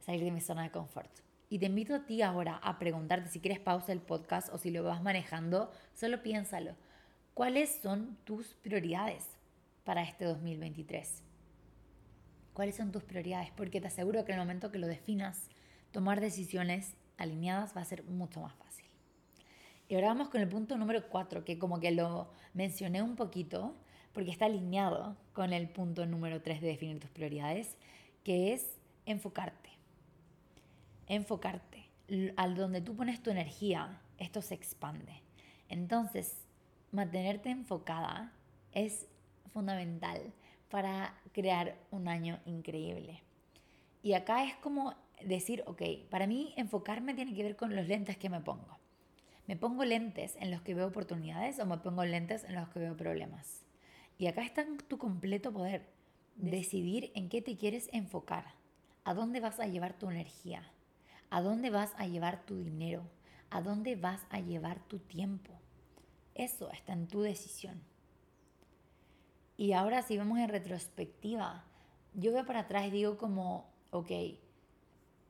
[0.00, 1.10] salir de mi zona de confort.
[1.50, 4.70] Y te invito a ti ahora a preguntarte si quieres pausa el podcast o si
[4.70, 6.74] lo vas manejando, solo piénsalo.
[7.34, 9.26] ¿Cuáles son tus prioridades
[9.82, 11.24] para este 2023?
[12.52, 13.50] ¿Cuáles son tus prioridades?
[13.56, 15.48] Porque te aseguro que en el momento que lo definas,
[15.90, 18.86] tomar decisiones alineadas va a ser mucho más fácil.
[19.88, 23.74] Y ahora vamos con el punto número 4, que como que lo mencioné un poquito,
[24.12, 27.76] porque está alineado con el punto número 3 de definir tus prioridades,
[28.22, 29.70] que es enfocarte.
[31.08, 31.88] Enfocarte.
[32.36, 35.20] Al donde tú pones tu energía, esto se expande.
[35.68, 36.43] Entonces,
[36.94, 38.32] mantenerte enfocada
[38.72, 39.08] es
[39.52, 40.32] fundamental
[40.70, 43.20] para crear un año increíble.
[44.02, 48.16] Y acá es como decir, ok, para mí enfocarme tiene que ver con los lentes
[48.16, 48.78] que me pongo.
[49.48, 52.78] ¿Me pongo lentes en los que veo oportunidades o me pongo lentes en los que
[52.78, 53.66] veo problemas?
[54.16, 55.88] Y acá está tu completo poder.
[56.36, 58.54] Decidir en qué te quieres enfocar.
[59.04, 60.62] ¿A dónde vas a llevar tu energía?
[61.28, 63.02] ¿A dónde vas a llevar tu dinero?
[63.50, 65.52] ¿A dónde vas a llevar tu tiempo?
[66.34, 67.80] Eso está en tu decisión.
[69.56, 71.64] Y ahora si vemos en retrospectiva,
[72.14, 74.10] yo veo para atrás y digo como, ok,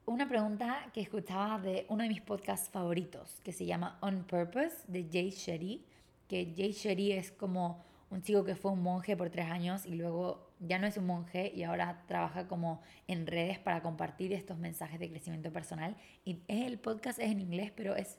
[0.06, 4.76] una pregunta que escuchaba de uno de mis podcasts favoritos, que se llama On Purpose,
[4.86, 5.84] de Jay Shetty,
[6.28, 9.94] que Jay Shetty es como un chico que fue un monje por tres años y
[9.94, 14.58] luego ya no es un monje y ahora trabaja como en redes para compartir estos
[14.58, 15.96] mensajes de crecimiento personal.
[16.24, 18.18] Y el podcast es en inglés, pero es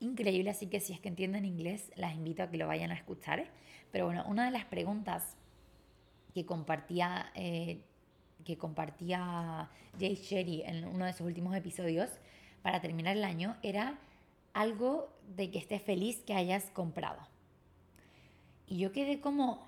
[0.00, 2.94] increíble, así que si es que entienden inglés, las invito a que lo vayan a
[2.94, 3.46] escuchar.
[3.92, 5.36] Pero bueno, una de las preguntas
[6.34, 7.80] que compartía eh,
[8.46, 12.10] que compartía Jay Sherry en uno de sus últimos episodios
[12.62, 13.98] para terminar el año era
[14.54, 17.20] algo de que estés feliz que hayas comprado.
[18.66, 19.66] Y yo quedé como,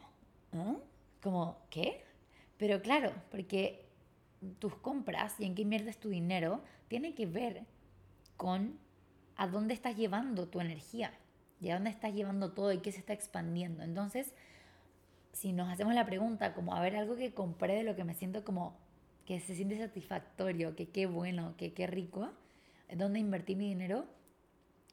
[0.52, 0.76] ¿eh?
[1.20, 2.04] como, ¿qué?
[2.56, 3.84] Pero claro, porque
[4.58, 7.64] tus compras y en qué inviertes tu dinero tiene que ver
[8.36, 8.78] con
[9.38, 11.12] a dónde estás llevando tu energía
[11.60, 13.82] y a dónde estás llevando todo y qué se está expandiendo.
[13.82, 14.34] Entonces,
[15.32, 18.14] si nos hacemos la pregunta como a ver algo que compré de lo que me
[18.14, 18.76] siento como
[19.24, 22.30] que se siente satisfactorio, que qué bueno, que qué rico,
[22.94, 24.06] ¿dónde invertí mi dinero?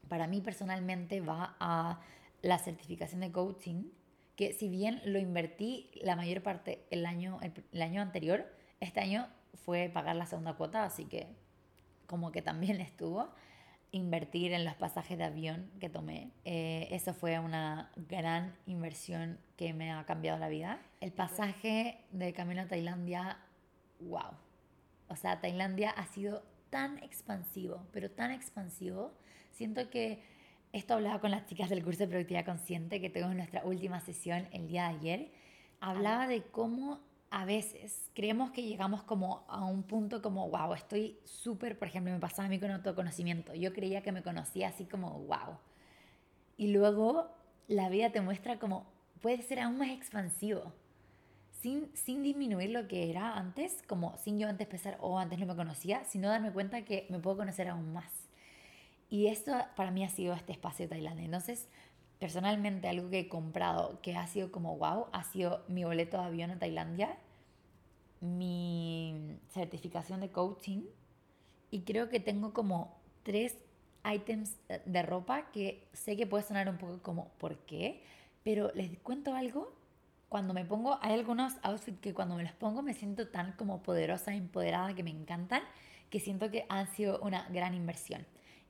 [0.07, 1.99] Para mí personalmente va a
[2.41, 3.85] la certificación de coaching,
[4.35, 7.39] que si bien lo invertí la mayor parte el año,
[7.71, 8.45] el año anterior,
[8.79, 11.27] este año fue pagar la segunda cuota, así que
[12.05, 13.29] como que también estuvo
[13.95, 16.31] invertir en los pasajes de avión que tomé.
[16.43, 20.81] Eh, eso fue una gran inversión que me ha cambiado la vida.
[20.99, 23.39] El pasaje de camino a Tailandia,
[24.01, 24.33] wow.
[25.07, 29.13] O sea, Tailandia ha sido tan expansivo, pero tan expansivo.
[29.51, 30.21] Siento que
[30.73, 34.49] esto hablaba con las chicas del curso de productividad consciente que tuvimos nuestra última sesión
[34.51, 35.31] el día de ayer.
[35.79, 36.99] hablaba de cómo
[37.35, 42.13] a veces creemos que llegamos como a un punto como, wow, estoy súper, por ejemplo,
[42.13, 43.53] me pasaba a mí con autoconocimiento.
[43.53, 45.57] Yo creía que me conocía así como, wow.
[46.55, 47.29] Y luego
[47.67, 48.85] la vida te muestra como
[49.19, 50.71] puede ser aún más expansivo.
[51.59, 55.45] Sin, sin disminuir lo que era antes, como sin yo antes pensar, oh, antes no
[55.45, 58.13] me conocía, sino darme cuenta que me puedo conocer aún más.
[59.09, 61.25] Y esto para mí ha sido este espacio de Tailandia.
[61.25, 61.67] Entonces,
[62.17, 66.23] personalmente algo que he comprado que ha sido como wow, ha sido mi boleto de
[66.23, 67.17] avión a Tailandia,
[68.21, 70.83] mi certificación de coaching
[71.71, 73.57] y creo que tengo como tres
[74.05, 78.03] items de ropa que sé que puede sonar un poco como ¿por qué?
[78.43, 79.73] Pero les cuento algo,
[80.29, 83.81] cuando me pongo, hay algunos outfits que cuando me los pongo me siento tan como
[83.81, 85.61] poderosa, empoderada, que me encantan,
[86.09, 88.25] que siento que han sido una gran inversión.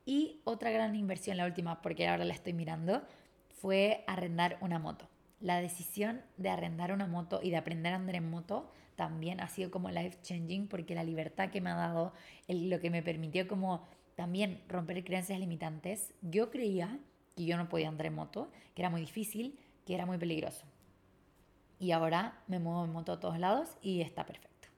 [0.06, 3.02] Y otra gran inversión, la última, porque ahora la estoy mirando,
[3.50, 5.08] fue arrendar una moto.
[5.42, 9.48] La decisión de arrendar una moto y de aprender a andar en moto también ha
[9.48, 12.14] sido como life changing porque la libertad que me ha dado,
[12.48, 16.14] lo que me permitió como también romper creencias limitantes.
[16.22, 17.00] Yo creía
[17.36, 20.66] que yo no podía andar en moto, que era muy difícil, que era muy peligroso.
[21.80, 24.70] Y ahora me muevo en moto a todos lados y está perfecto.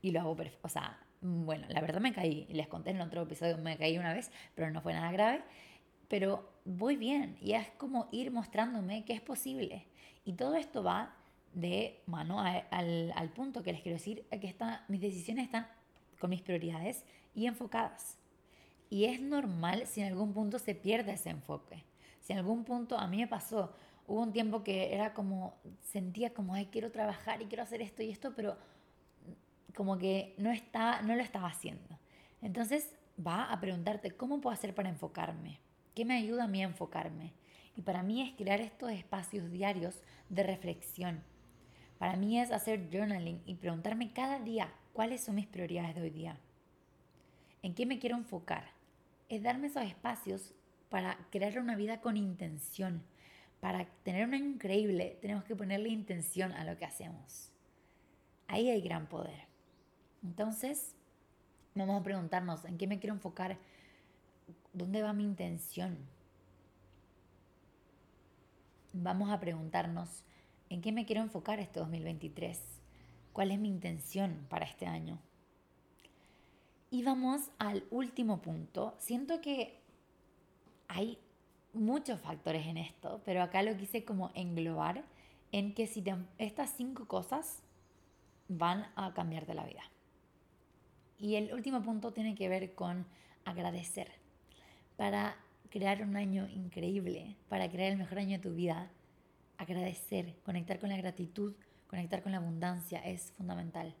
[0.00, 0.66] Y lo hago perfecto.
[0.66, 2.46] O sea, bueno, la verdad me caí.
[2.50, 5.44] Les conté en otro episodio, me caí una vez, pero no fue nada grave
[6.08, 9.86] pero voy bien y es como ir mostrándome que es posible.
[10.24, 11.14] Y todo esto va
[11.56, 15.66] de mano al, al, punto que les quiero decir, que está, mis decisiones están
[16.20, 17.02] con mis prioridades
[17.34, 18.18] y enfocadas.
[18.90, 21.82] Y es normal si en algún punto se pierde ese enfoque.
[22.20, 23.74] Si en algún punto a mí me pasó,
[24.06, 28.02] hubo un tiempo que era como, sentía como, ay, quiero trabajar y quiero hacer esto
[28.02, 28.58] y esto, pero
[29.74, 31.98] como que no, estaba, no lo estaba haciendo.
[32.42, 35.58] Entonces va a preguntarte, ¿cómo puedo hacer para enfocarme?
[35.94, 37.32] ¿Qué me ayuda a mí a enfocarme?
[37.76, 41.22] Y para mí es crear estos espacios diarios de reflexión.
[41.98, 46.10] Para mí es hacer journaling y preguntarme cada día cuáles son mis prioridades de hoy
[46.10, 46.38] día.
[47.62, 48.70] ¿En qué me quiero enfocar?
[49.28, 50.54] Es darme esos espacios
[50.88, 53.02] para crear una vida con intención.
[53.60, 57.50] Para tener un año increíble tenemos que ponerle intención a lo que hacemos.
[58.46, 59.46] Ahí hay gran poder.
[60.22, 60.94] Entonces,
[61.74, 63.58] vamos a preguntarnos en qué me quiero enfocar
[64.76, 65.96] ¿Dónde va mi intención?
[68.92, 70.22] Vamos a preguntarnos,
[70.68, 72.60] ¿en qué me quiero enfocar este 2023?
[73.32, 75.18] ¿Cuál es mi intención para este año?
[76.90, 78.94] Y vamos al último punto.
[78.98, 79.80] Siento que
[80.88, 81.18] hay
[81.72, 85.04] muchos factores en esto, pero acá lo quise como englobar
[85.52, 86.02] en que si
[86.38, 87.62] estas cinco cosas
[88.48, 89.82] van a cambiarte la vida.
[91.18, 93.06] Y el último punto tiene que ver con
[93.44, 94.10] agradecer
[94.96, 95.36] para
[95.70, 98.90] crear un año increíble, para crear el mejor año de tu vida,
[99.58, 101.54] agradecer, conectar con la gratitud,
[101.88, 103.94] conectar con la abundancia es fundamental.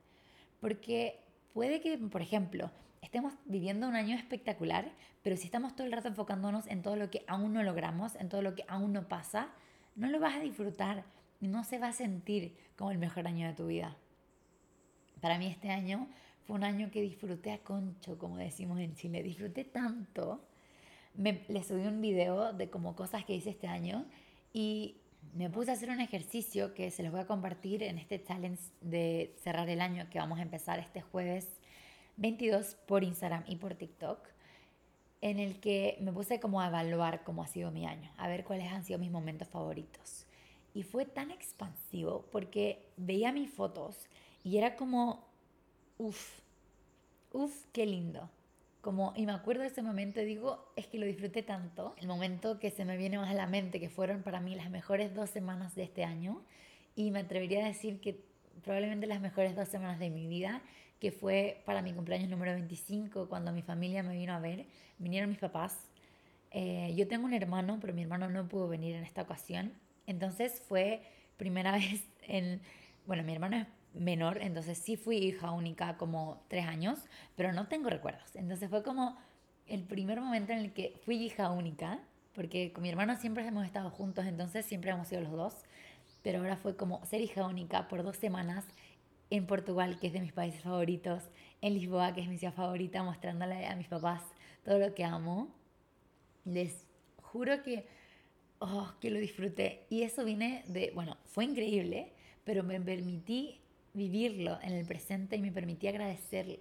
[0.60, 1.20] Porque
[1.52, 2.70] puede que, por ejemplo,
[3.02, 4.92] estemos viviendo un año espectacular,
[5.22, 8.28] pero si estamos todo el rato enfocándonos en todo lo que aún no logramos, en
[8.28, 9.48] todo lo que aún no pasa,
[9.94, 11.04] no lo vas a disfrutar
[11.40, 13.96] no se va a sentir como el mejor año de tu vida.
[15.20, 16.08] Para mí este año
[16.46, 19.22] fue un año que disfruté a concho, como decimos en Chile.
[19.22, 20.40] Disfruté tanto
[21.14, 24.04] me, le subí un video de como cosas que hice este año
[24.52, 24.96] y
[25.34, 28.62] me puse a hacer un ejercicio que se los voy a compartir en este challenge
[28.80, 31.48] de cerrar el año que vamos a empezar este jueves
[32.16, 34.18] 22 por Instagram y por TikTok,
[35.20, 38.44] en el que me puse como a evaluar cómo ha sido mi año, a ver
[38.44, 40.26] cuáles han sido mis momentos favoritos.
[40.74, 44.08] Y fue tan expansivo porque veía mis fotos
[44.44, 45.26] y era como,
[45.98, 46.40] uff,
[47.32, 48.30] uff, qué lindo.
[48.86, 51.96] Como, y me acuerdo de ese momento digo, es que lo disfruté tanto.
[51.98, 54.70] El momento que se me viene más a la mente, que fueron para mí las
[54.70, 56.40] mejores dos semanas de este año.
[56.94, 58.22] Y me atrevería a decir que
[58.62, 60.62] probablemente las mejores dos semanas de mi vida,
[61.00, 64.66] que fue para mi cumpleaños número 25, cuando mi familia me vino a ver.
[64.98, 65.76] Vinieron mis papás.
[66.52, 69.72] Eh, yo tengo un hermano, pero mi hermano no pudo venir en esta ocasión.
[70.06, 71.02] Entonces fue
[71.36, 72.60] primera vez en...
[73.04, 73.66] Bueno, mi hermano es
[73.96, 76.98] menor, entonces sí fui hija única como tres años,
[77.34, 78.34] pero no tengo recuerdos.
[78.36, 79.16] Entonces fue como
[79.66, 82.00] el primer momento en el que fui hija única,
[82.34, 85.54] porque con mi hermano siempre hemos estado juntos, entonces siempre hemos sido los dos,
[86.22, 88.64] pero ahora fue como ser hija única por dos semanas
[89.30, 91.24] en Portugal, que es de mis países favoritos,
[91.60, 94.22] en Lisboa, que es mi ciudad favorita, mostrándole a mis papás
[94.64, 95.48] todo lo que amo.
[96.44, 96.86] Les
[97.22, 97.88] juro que,
[98.60, 99.86] oh, que lo disfruté.
[99.90, 102.12] Y eso viene de, bueno, fue increíble,
[102.44, 103.60] pero me permití
[103.96, 106.58] vivirlo en el presente y me permití agradecerlo.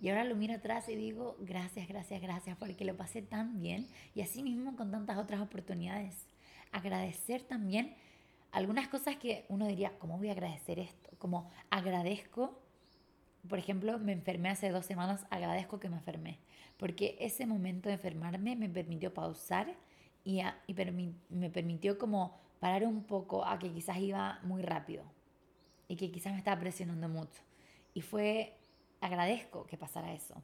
[0.00, 3.86] Y ahora lo miro atrás y digo, gracias, gracias, gracias, porque lo pasé tan bien
[4.14, 6.14] y así mismo con tantas otras oportunidades.
[6.72, 7.94] Agradecer también
[8.50, 11.10] algunas cosas que uno diría, ¿cómo voy a agradecer esto?
[11.18, 12.58] Como agradezco,
[13.48, 16.38] por ejemplo, me enfermé hace dos semanas, agradezco que me enfermé,
[16.78, 19.74] porque ese momento de enfermarme me permitió pausar
[20.24, 20.40] y,
[21.28, 25.17] me permitió como parar un poco a que quizás iba muy rápido
[25.88, 27.42] y que quizás me estaba presionando mucho.
[27.94, 28.54] Y fue,
[29.00, 30.34] agradezco que pasara eso.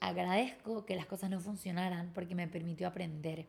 [0.00, 3.46] Agradezco que las cosas no funcionaran porque me permitió aprender.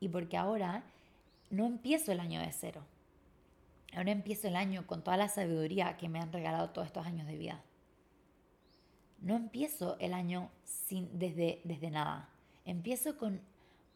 [0.00, 0.84] Y porque ahora
[1.50, 2.82] no empiezo el año de cero.
[3.94, 7.26] Ahora empiezo el año con toda la sabiduría que me han regalado todos estos años
[7.26, 7.62] de vida.
[9.20, 12.28] No empiezo el año sin, desde, desde nada.
[12.66, 13.40] Empiezo con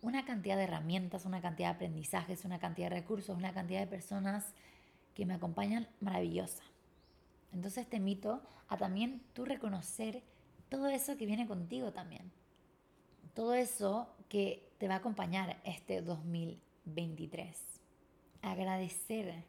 [0.00, 3.86] una cantidad de herramientas, una cantidad de aprendizajes, una cantidad de recursos, una cantidad de
[3.86, 4.54] personas
[5.18, 6.62] que me acompañan maravillosa.
[7.52, 10.22] Entonces te invito a también tú reconocer
[10.68, 12.30] todo eso que viene contigo también.
[13.34, 17.58] Todo eso que te va a acompañar este 2023.
[18.42, 19.42] Agradecer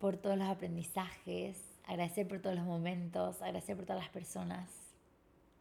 [0.00, 4.68] por todos los aprendizajes, agradecer por todos los momentos, agradecer por todas las personas.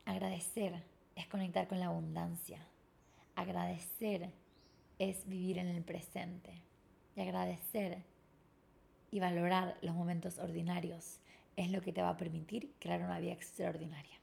[0.06, 0.82] Agradecer
[1.16, 2.66] es conectar con la abundancia.
[3.36, 4.32] Agradecer
[4.98, 6.64] es vivir en el presente.
[7.16, 8.15] Y agradecer
[9.12, 11.20] y valorar los momentos ordinarios
[11.56, 14.20] es lo que te va a permitir crear una vida extraordinaria.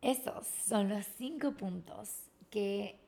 [0.00, 3.00] Esos son los cinco puntos que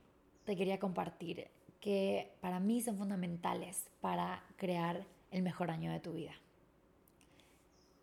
[0.44, 1.48] te quería compartir,
[1.80, 6.32] que para mí son fundamentales para crear el mejor año de tu vida.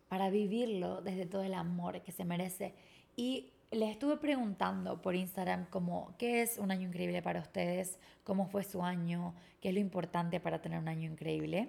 [0.08, 2.74] Para vivirlo desde todo el amor que se merece.
[3.14, 8.46] Y les estuve preguntando por Instagram como qué es un año increíble para ustedes, cómo
[8.46, 11.68] fue su año, qué es lo importante para tener un año increíble.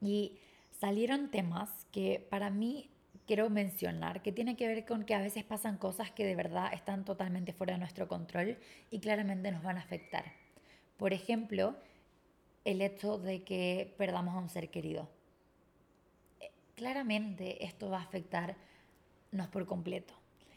[0.00, 0.38] Y
[0.70, 2.88] salieron temas que para mí
[3.26, 6.72] quiero mencionar, que tiene que ver con que a veces pasan cosas que de verdad
[6.72, 8.56] están totalmente fuera de nuestro control
[8.90, 10.24] y claramente nos van a afectar.
[10.96, 11.76] Por ejemplo,
[12.64, 15.08] el hecho de que perdamos a un ser querido.
[16.40, 18.56] Eh, claramente esto va a afectarnos
[19.52, 20.14] por completo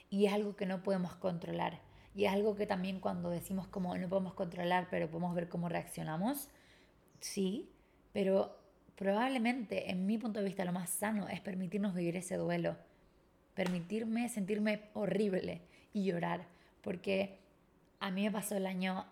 [0.10, 1.80] y es algo que no podemos controlar.
[2.15, 5.69] Y es algo que también cuando decimos como no podemos controlar, pero podemos ver cómo
[5.69, 6.50] reaccionamos,
[7.19, 7.69] sí,
[8.12, 8.58] pero
[8.95, 12.76] probablemente en mi punto de vista lo más sano es permitirnos vivir ese duelo,
[13.54, 15.62] permitirme sentirme horrible
[15.93, 16.48] y llorar,
[16.82, 17.39] porque
[18.00, 19.06] a mí me pasó el año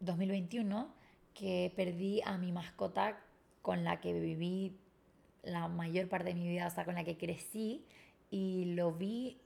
[0.00, 0.88] 2021
[1.34, 3.18] que perdí a mi mascota
[3.60, 4.76] con la que viví
[5.42, 7.84] la mayor parte de mi vida, o sea, con la que crecí,
[8.30, 9.38] y lo vi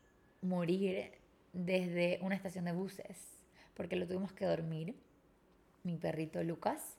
[0.43, 1.13] morir
[1.53, 3.17] desde una estación de buses,
[3.75, 4.95] porque lo tuvimos que dormir,
[5.83, 6.97] mi perrito Lucas,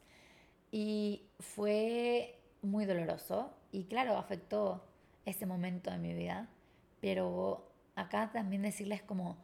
[0.72, 4.84] y fue muy doloroso y claro, afectó
[5.26, 6.50] ese momento de mi vida,
[7.02, 9.38] pero acá también decirles como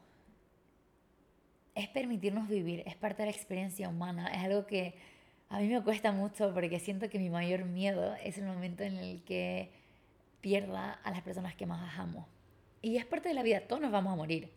[1.76, 4.96] es permitirnos vivir, es parte de la experiencia humana, es algo que
[5.50, 8.98] a mí me cuesta mucho porque siento que mi mayor miedo es el momento en
[8.98, 9.72] el que
[10.42, 12.28] pierda a las personas que más amo.
[12.86, 14.52] Y es parte de la vida, todos nos vamos a morir,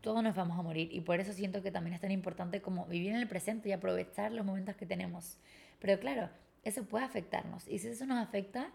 [0.00, 2.86] todos nos vamos a morir y por eso siento que también es tan importante como
[2.86, 5.36] vivir en el presente y aprovechar los momentos que tenemos.
[5.78, 6.30] Pero claro,
[6.64, 8.72] eso puede afectarnos y si eso nos afecta,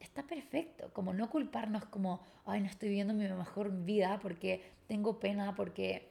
[0.00, 5.20] está perfecto, como no culparnos como, ay, no estoy viviendo mi mejor vida porque tengo
[5.20, 6.08] pena, porque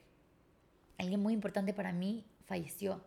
[0.99, 3.01] alguien muy importante para mí falleció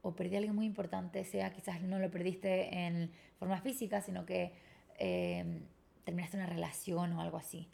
[0.00, 4.24] o perdí a alguien muy importante, sea quizás no lo perdiste en forma física, sino
[4.24, 4.54] que
[4.98, 5.60] eh,
[6.04, 7.68] terminaste una relación o algo así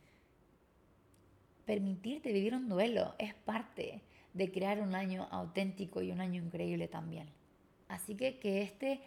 [1.68, 4.00] permitirte vivir un duelo es parte
[4.33, 7.28] de crear un año auténtico y un año increíble también.
[7.88, 9.02] Así que que este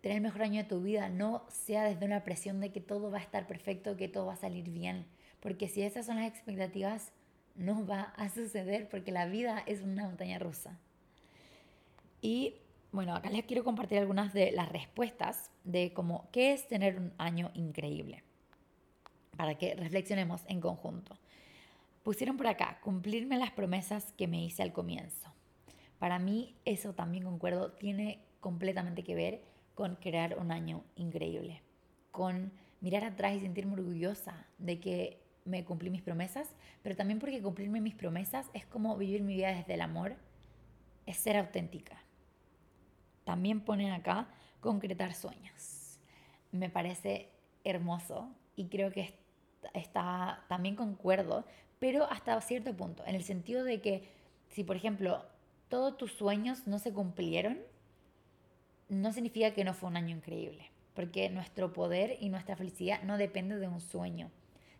[0.00, 3.12] tener el mejor año de tu vida no sea desde una presión de que todo
[3.12, 5.06] va a estar perfecto, que todo va a salir bien,
[5.38, 7.12] porque si esas son las expectativas,
[7.54, 10.76] no va a suceder porque la vida es una montaña rusa.
[12.20, 12.54] Y
[12.90, 17.12] bueno, acá les quiero compartir algunas de las respuestas de cómo qué es tener un
[17.18, 18.24] año increíble,
[19.36, 21.16] para que reflexionemos en conjunto.
[22.04, 25.32] Pusieron por acá, cumplirme las promesas que me hice al comienzo.
[25.98, 29.42] Para mí eso también concuerdo, tiene completamente que ver
[29.74, 31.62] con crear un año increíble,
[32.10, 37.40] con mirar atrás y sentirme orgullosa de que me cumplí mis promesas, pero también porque
[37.40, 40.16] cumplirme mis promesas es como vivir mi vida desde el amor,
[41.06, 42.04] es ser auténtica.
[43.24, 44.28] También ponen acá
[44.60, 45.98] concretar sueños.
[46.52, 47.30] Me parece
[47.64, 49.18] hermoso y creo que
[49.72, 51.46] está, también concuerdo
[51.84, 54.08] pero hasta cierto punto, en el sentido de que
[54.48, 55.22] si, por ejemplo,
[55.68, 57.58] todos tus sueños no se cumplieron,
[58.88, 63.18] no significa que no fue un año increíble, porque nuestro poder y nuestra felicidad no
[63.18, 64.30] depende de un sueño,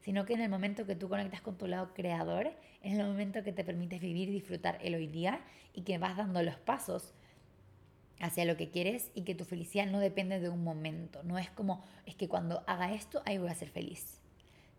[0.00, 3.44] sino que en el momento que tú conectas con tu lado creador, es el momento
[3.44, 5.44] que te permites vivir disfrutar el hoy día
[5.74, 7.12] y que vas dando los pasos
[8.18, 11.22] hacia lo que quieres y que tu felicidad no depende de un momento.
[11.22, 14.23] No es como, es que cuando haga esto, ahí voy a ser feliz.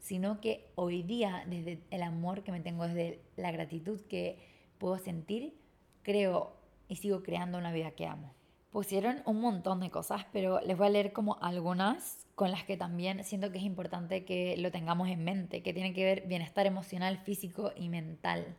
[0.05, 4.37] Sino que hoy día, desde el amor que me tengo, desde la gratitud que
[4.77, 5.57] puedo sentir,
[6.03, 6.53] creo
[6.87, 8.31] y sigo creando una vida que amo.
[8.69, 12.77] Pusieron un montón de cosas, pero les voy a leer como algunas con las que
[12.77, 16.67] también siento que es importante que lo tengamos en mente, que tiene que ver bienestar
[16.67, 18.55] emocional, físico y mental.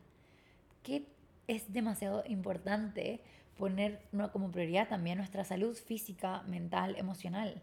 [0.82, 1.06] Que
[1.46, 3.20] es demasiado importante
[3.56, 7.62] poner como prioridad también nuestra salud física, mental, emocional.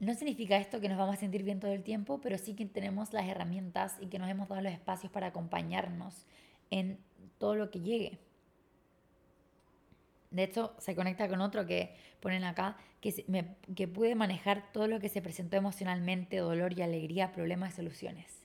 [0.00, 2.66] No significa esto que nos vamos a sentir bien todo el tiempo, pero sí que
[2.66, 6.24] tenemos las herramientas y que nos hemos dado los espacios para acompañarnos
[6.70, 6.98] en
[7.38, 8.18] todo lo que llegue.
[10.30, 14.86] De hecho, se conecta con otro que ponen acá, que, me, que pude manejar todo
[14.86, 18.44] lo que se presentó emocionalmente, dolor y alegría, problemas y soluciones.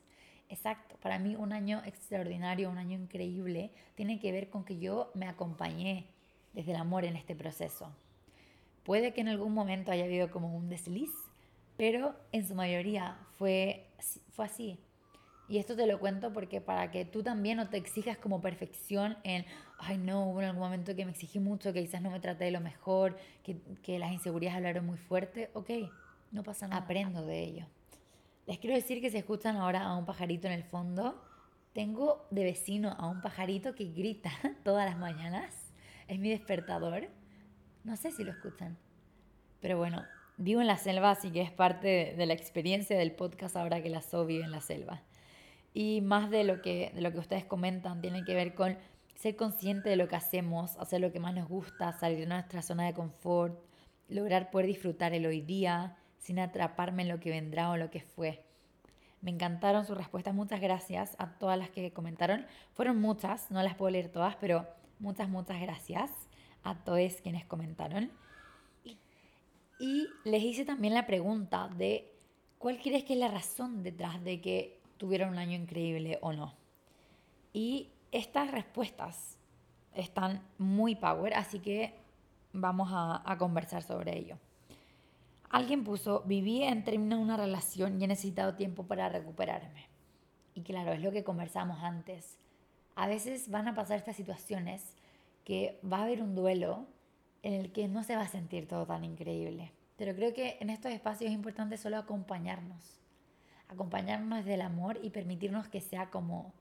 [0.50, 5.12] Exacto, para mí un año extraordinario, un año increíble, tiene que ver con que yo
[5.14, 6.08] me acompañé
[6.54, 7.92] desde el amor en este proceso.
[8.84, 11.12] Puede que en algún momento haya habido como un desliz,
[11.78, 13.88] pero en su mayoría fue,
[14.32, 14.80] fue así.
[15.50, 19.18] Y esto te lo cuento porque para que tú también no te exijas como perfección
[19.24, 19.46] en,
[19.80, 22.46] ay no, hubo en algún momento que me exigí mucho, que quizás no me traté
[22.46, 25.70] de lo mejor, que, que las inseguridades hablaron muy fuerte, ok,
[26.32, 26.82] no pasa nada.
[26.82, 27.66] Aprendo de ello.
[28.46, 31.24] Les quiero decir que se escuchan ahora a un pajarito en el fondo.
[31.74, 34.32] Tengo de vecino a un pajarito que grita
[34.64, 35.54] todas las mañanas.
[36.08, 37.10] Es mi despertador.
[37.84, 38.78] No sé si lo escuchan.
[39.62, 40.04] Pero bueno,
[40.38, 43.90] vivo en la selva, así que es parte de la experiencia del podcast ahora que
[43.90, 45.02] la So vive en la selva.
[45.74, 48.78] Y más de lo que, lo que ustedes comentan tiene que ver con
[49.16, 52.62] ser consciente de lo que hacemos, hacer lo que más nos gusta, salir de nuestra
[52.62, 53.60] zona de confort,
[54.10, 58.02] lograr poder disfrutar el hoy día, sin atraparme en lo que vendrá o lo que
[58.02, 58.46] fue.
[59.22, 62.46] Me encantaron sus respuestas, muchas gracias a todas las que comentaron.
[62.74, 64.68] Fueron muchas, no las puedo leer todas, pero
[65.00, 66.12] muchas, muchas gracias
[66.64, 68.12] a todos quienes comentaron.
[69.84, 72.10] Y les hice también la pregunta de
[72.58, 76.54] cuál crees que es la razón detrás de que tuvieron un año increíble o no.
[77.52, 79.38] Y estas respuestas
[79.94, 81.94] están muy power, así que
[82.54, 84.38] vamos a, conversar sobre ello.
[85.50, 89.90] Alguien puso, viví en términos de una relación y he necesitado tiempo para recuperarme.
[90.56, 92.38] Y claro, es lo que conversamos antes.
[92.96, 94.96] A veces van a pasar estas situaciones
[95.44, 96.86] que va a haber un duelo
[97.44, 99.72] en el que no se va a sentir todo tan increíble.
[99.98, 103.00] Pero creo que en estos espacios es importante solo acompañarnos.
[103.68, 106.54] Acompañarnos desde el amor y permitirnos que sea como,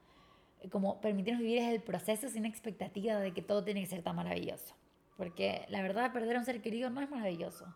[0.71, 4.75] como permitirnos vivir el proceso sin expectativa de que todo tiene que ser tan maravilloso.
[5.17, 7.67] Porque la verdad, perder a un ser querido no es maravilloso.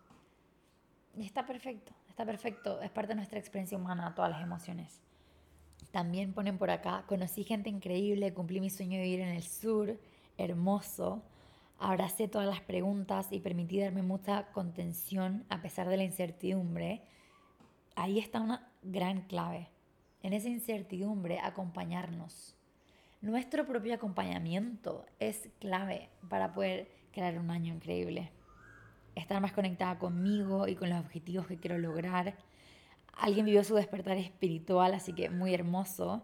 [1.17, 2.81] Y está perfecto, está perfecto.
[2.83, 5.01] Es parte de nuestra experiencia humana, todas las emociones.
[5.93, 9.99] También ponen por acá, conocí gente increíble, cumplí mi sueño de vivir en el sur,
[10.37, 11.23] hermoso.
[11.79, 17.03] Abracé todas las preguntas y permití darme mucha contención a pesar de la incertidumbre.
[17.95, 19.69] Ahí está una gran clave.
[20.23, 22.55] En esa incertidumbre, acompañarnos.
[23.21, 28.33] Nuestro propio acompañamiento es clave para poder crear un año increíble
[29.17, 32.37] estar más conectada conmigo y con los objetivos que quiero lograr.
[33.15, 36.23] Alguien vivió su despertar espiritual, así que muy hermoso.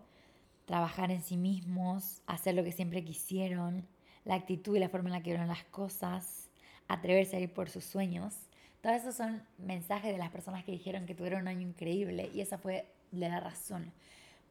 [0.66, 3.88] Trabajar en sí mismos, hacer lo que siempre quisieron,
[4.24, 6.48] la actitud y la forma en la que vieron las cosas,
[6.88, 8.34] atreverse a ir por sus sueños.
[8.80, 12.40] Todos esos son mensajes de las personas que dijeron que tuvieron un año increíble y
[12.40, 13.92] esa fue la razón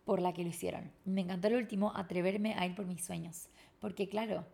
[0.06, 0.92] por la que lo hicieron.
[1.06, 3.50] Me encantó el último, atreverme a ir por mis sueños.
[3.80, 4.46] Porque claro,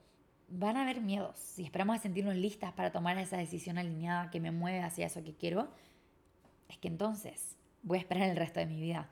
[0.48, 1.38] van a haber miedos.
[1.38, 5.24] Si esperamos a sentirnos listas para tomar esa decisión alineada que me mueve hacia eso
[5.24, 5.70] que quiero,
[6.70, 9.10] es que entonces voy a esperar el resto de mi vida.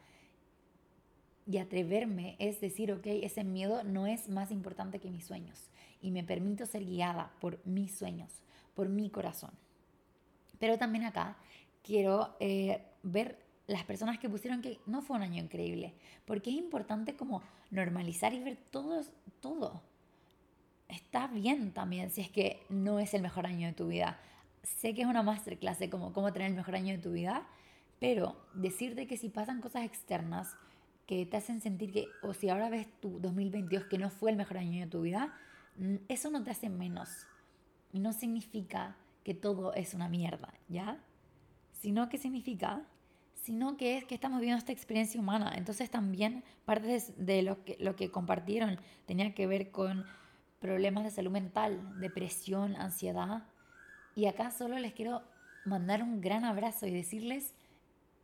[1.48, 5.70] Y atreverme es decir, ok, ese miedo no es más importante que mis sueños.
[6.02, 8.32] Y me permito ser guiada por mis sueños,
[8.74, 9.52] por mi corazón.
[10.60, 11.38] Pero también acá
[11.84, 13.38] quiero eh, ver
[13.68, 15.94] las personas que pusieron que no fue un año increíble.
[16.26, 19.02] Porque es importante como normalizar y ver todo,
[19.40, 19.82] todo
[20.88, 24.20] está bien también si es que no es el mejor año de tu vida.
[24.64, 27.48] Sé que es una masterclass de cómo, cómo tener el mejor año de tu vida,
[28.00, 30.56] pero decirte que si pasan cosas externas
[31.06, 34.38] que te hacen sentir que, o si ahora ves tu 2022 que no fue el
[34.38, 35.34] mejor año de tu vida,
[35.78, 37.28] mm, eso no te hace menos.
[37.94, 41.00] No significa que todo es una mierda, ¿ya?
[41.72, 42.84] Sino que significa,
[43.34, 45.54] sino que es que estamos viviendo esta experiencia humana.
[45.56, 50.06] Entonces también parte de lo que, lo que compartieron tenía que ver con
[50.60, 53.44] problemas de salud mental, depresión, ansiedad.
[54.16, 55.22] Y acá solo les quiero
[55.66, 57.54] mandar un gran abrazo y decirles,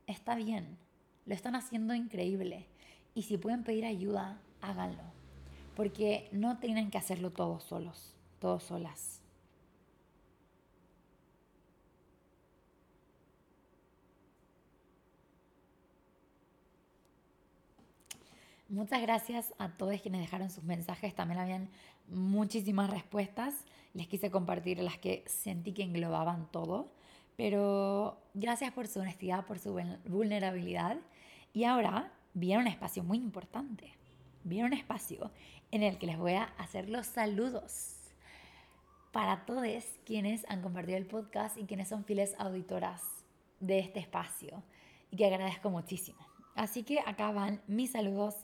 [0.08, 0.78] está bien,
[1.26, 2.68] lo están haciendo increíble.
[3.14, 5.04] Y si pueden pedir ayuda, háganlo,
[5.76, 9.22] porque no tienen que hacerlo todos solos, todos solas.
[18.72, 21.14] Muchas gracias a todos quienes dejaron sus mensajes.
[21.14, 21.70] También habían
[22.08, 23.54] muchísimas respuestas.
[23.94, 26.90] Les quise compartir las que sentí que englobaban todo.
[27.36, 31.00] Pero gracias por su honestidad, por su vulnerabilidad.
[31.54, 33.94] Y ahora viene un espacio muy importante.
[34.44, 35.32] Viene un espacio
[35.72, 37.98] en el que les voy a hacer los saludos
[39.12, 39.68] para todos
[40.06, 43.02] quienes han compartido el podcast y quienes son fieles auditoras
[43.60, 44.64] de este espacio
[45.12, 46.20] y que agradezco muchísimo.
[46.56, 48.36] Así que acá van mis saludos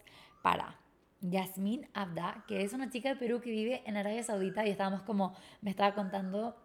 [0.42, 0.80] para
[1.22, 5.02] Yasmin Abda, que es una chica de Perú que vive en Arabia Saudita y estábamos
[5.02, 6.56] como, me estaba contando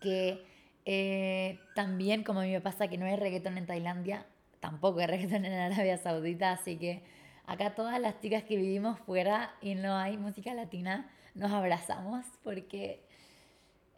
[0.00, 0.44] que
[0.84, 4.26] eh, también como a mí me pasa que no hay reggaetón en Tailandia,
[4.60, 7.02] tampoco hay reggaetón en Arabia Saudita, así que
[7.46, 13.02] acá todas las chicas que vivimos fuera y no hay música latina, nos abrazamos porque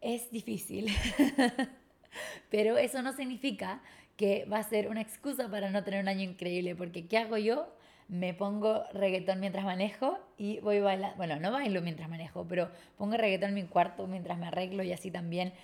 [0.01, 0.89] es difícil.
[2.51, 3.81] Pero eso no significa
[4.17, 7.39] que va a ser una excusa para no tener un año increíble, porque ¿qué hago
[7.39, 7.75] yo?
[8.09, 13.17] Me pongo reggaetón mientras manejo y voy bailando, bueno, no bailo mientras manejo, pero pongo
[13.17, 15.55] reggaetón en mi cuarto mientras me arreglo y así también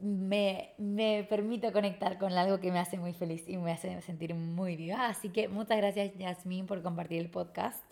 [0.00, 4.34] me, me permito conectar con algo que me hace muy feliz y me hace sentir
[4.34, 5.08] muy viva.
[5.08, 7.82] Así que muchas gracias Yasmín por compartir el podcast.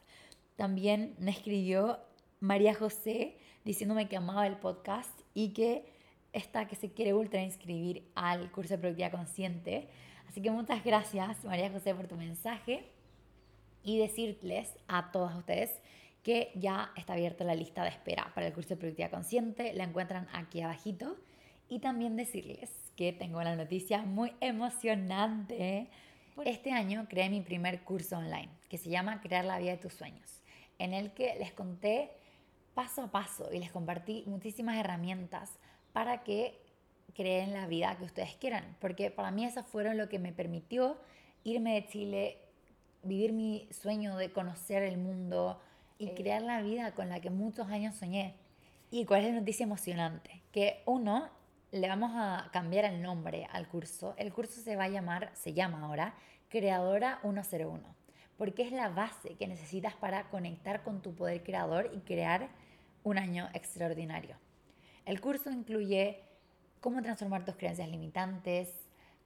[0.57, 1.99] También me escribió
[2.41, 5.85] María José diciéndome que amaba el podcast y que
[6.33, 9.89] está que se quiere ultra inscribir al curso de productividad consciente.
[10.29, 12.91] Así que muchas gracias María José por tu mensaje
[13.83, 15.71] y decirles a todas ustedes
[16.23, 19.73] que ya está abierta la lista de espera para el curso de productividad consciente.
[19.75, 21.17] La encuentran aquí abajito.
[21.69, 25.89] Y también decirles que tengo una noticia muy emocionante.
[26.45, 29.95] Este año creé mi primer curso online que se llama Crear la vida de tus
[29.95, 30.41] sueños,
[30.79, 32.11] en el que les conté
[32.75, 35.51] paso a paso y les compartí muchísimas herramientas
[35.93, 36.61] para que
[37.15, 40.99] creen la vida que ustedes quieran, porque para mí eso fueron lo que me permitió
[41.45, 42.39] irme de Chile,
[43.03, 45.61] vivir mi sueño de conocer el mundo
[45.99, 48.35] y crear la vida con la que muchos años soñé.
[48.91, 50.43] ¿Y cuál es la noticia emocionante?
[50.53, 51.31] Que uno,
[51.73, 54.15] le vamos a cambiar el nombre al curso.
[54.17, 56.15] El curso se va a llamar, se llama ahora,
[56.49, 57.83] Creadora 101,
[58.37, 62.49] porque es la base que necesitas para conectar con tu poder creador y crear
[63.03, 64.37] un año extraordinario.
[65.05, 66.23] El curso incluye
[66.81, 68.73] cómo transformar tus creencias limitantes,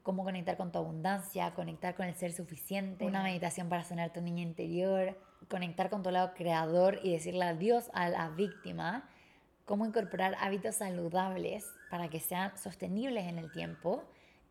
[0.03, 4.21] cómo conectar con tu abundancia, conectar con el ser suficiente, una meditación para sanar tu
[4.21, 5.19] niña interior,
[5.49, 9.09] conectar con tu lado creador y decirle adiós a la víctima,
[9.71, 14.03] cómo incorporar hábitos saludables para que sean sostenibles en el tiempo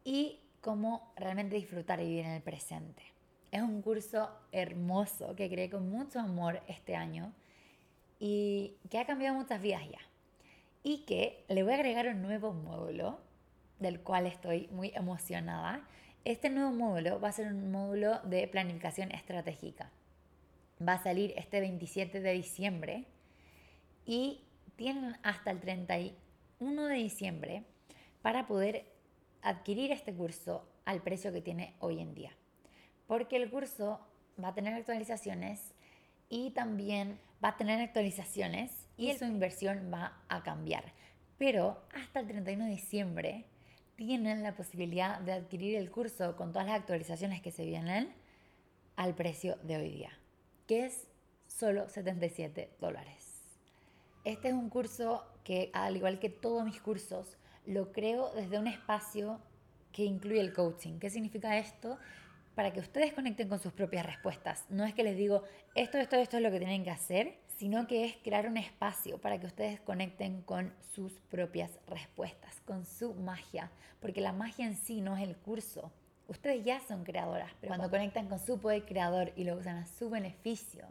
[0.06, 3.04] y cómo realmente disfrutar y vivir en el presente.
[3.52, 7.34] Es un curso hermoso que creé con mucho amor este año
[8.18, 10.00] y que ha cambiado muchas vidas ya
[10.84, 13.20] y que le voy a agregar un nuevo módulo
[13.78, 15.86] del cual estoy muy emocionada.
[16.24, 19.92] Este nuevo módulo va a ser un módulo de planificación estratégica.
[20.82, 23.04] Va a salir este 27 de diciembre
[24.06, 24.46] y
[24.80, 27.66] tienen hasta el 31 de diciembre
[28.22, 28.86] para poder
[29.42, 32.32] adquirir este curso al precio que tiene hoy en día.
[33.06, 34.00] Porque el curso
[34.42, 35.74] va a tener actualizaciones
[36.30, 40.94] y también va a tener actualizaciones y su inversión va a cambiar.
[41.38, 43.46] Pero hasta el 31 de diciembre
[43.98, 48.14] tienen la posibilidad de adquirir el curso con todas las actualizaciones que se vienen
[48.96, 50.18] al precio de hoy día,
[50.68, 51.10] que es
[51.48, 53.19] solo 77 dólares.
[54.26, 58.68] Este es un curso que, al igual que todos mis cursos, lo creo desde un
[58.68, 59.40] espacio
[59.92, 61.00] que incluye el coaching.
[61.00, 61.98] ¿Qué significa esto?
[62.54, 64.66] Para que ustedes conecten con sus propias respuestas.
[64.70, 65.44] No es que les digo,
[65.76, 69.18] esto, esto, esto es lo que tienen que hacer, sino que es crear un espacio
[69.20, 74.76] para que ustedes conecten con sus propias respuestas, con su magia, porque la magia en
[74.76, 75.92] sí no es el curso.
[76.28, 79.88] Ustedes ya son creadoras, pero cuando conectan con su poder creador y lo usan a
[79.88, 80.86] su beneficio,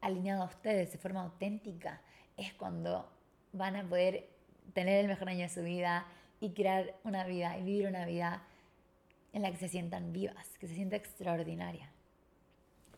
[0.00, 2.00] alineado a ustedes de forma auténtica,
[2.36, 3.10] es cuando
[3.52, 4.28] van a poder
[4.72, 6.06] tener el mejor año de su vida
[6.40, 8.42] y crear una vida y vivir una vida
[9.32, 11.90] en la que se sientan vivas, que se sienta extraordinaria.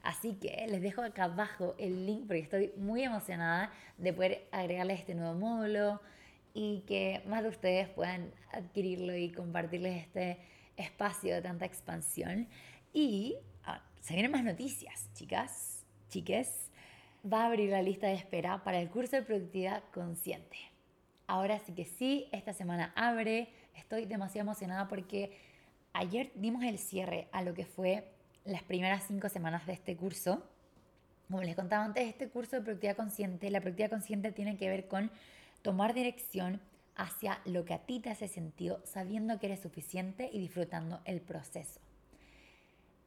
[0.03, 5.01] Así que les dejo acá abajo el link porque estoy muy emocionada de poder agregarles
[5.01, 6.01] este nuevo módulo
[6.55, 10.39] y que más de ustedes puedan adquirirlo y compartirles este
[10.77, 12.49] espacio de tanta expansión.
[12.93, 16.71] Y ah, se vienen más noticias, chicas, chiques.
[17.25, 20.57] Va a abrir la lista de espera para el curso de productividad consciente.
[21.27, 23.49] Ahora sí que sí, esta semana abre.
[23.75, 25.37] Estoy demasiado emocionada porque
[25.93, 28.09] ayer dimos el cierre a lo que fue
[28.45, 30.43] las primeras cinco semanas de este curso.
[31.29, 34.89] Como les contaba antes, este curso de productividad consciente, la productividad consciente tiene que ver
[34.89, 35.11] con
[35.63, 36.61] tomar dirección
[36.97, 41.21] hacia lo que a ti te hace sentido, sabiendo que eres suficiente y disfrutando el
[41.21, 41.81] proceso.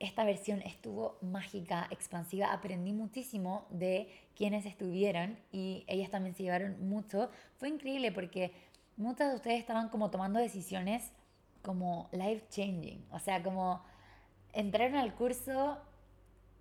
[0.02, 6.90] Esta versión estuvo mágica, expansiva, aprendí muchísimo de quienes estuvieron y ellas también se llevaron
[6.90, 7.30] mucho.
[7.58, 8.52] Fue increíble porque
[8.98, 11.12] muchas de ustedes estaban como tomando decisiones
[11.62, 13.84] como life changing, o sea, como
[14.54, 15.78] entraron al curso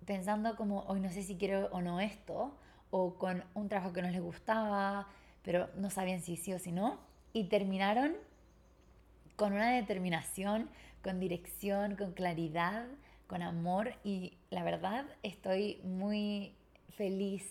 [0.05, 2.55] pensando como hoy no sé si quiero o no esto,
[2.91, 5.07] o con un trabajo que no les gustaba,
[5.41, 6.99] pero no sabían si sí o si no,
[7.33, 8.15] y terminaron
[9.35, 10.69] con una determinación,
[11.03, 12.85] con dirección, con claridad,
[13.31, 16.53] con amor y la verdad estoy muy
[16.97, 17.49] feliz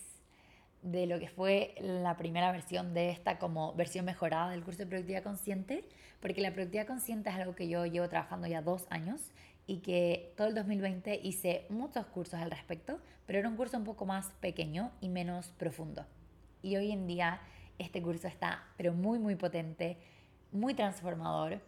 [0.83, 4.85] de lo que fue la primera versión de esta como versión mejorada del curso de
[4.85, 5.83] productividad consciente,
[6.19, 9.31] porque la productividad consciente es algo que yo llevo trabajando ya dos años
[9.65, 13.83] y que todo el 2020 hice muchos cursos al respecto, pero era un curso un
[13.83, 16.05] poco más pequeño y menos profundo.
[16.61, 17.41] Y hoy en día
[17.79, 19.97] este curso está pero muy muy potente,
[20.51, 21.59] muy transformador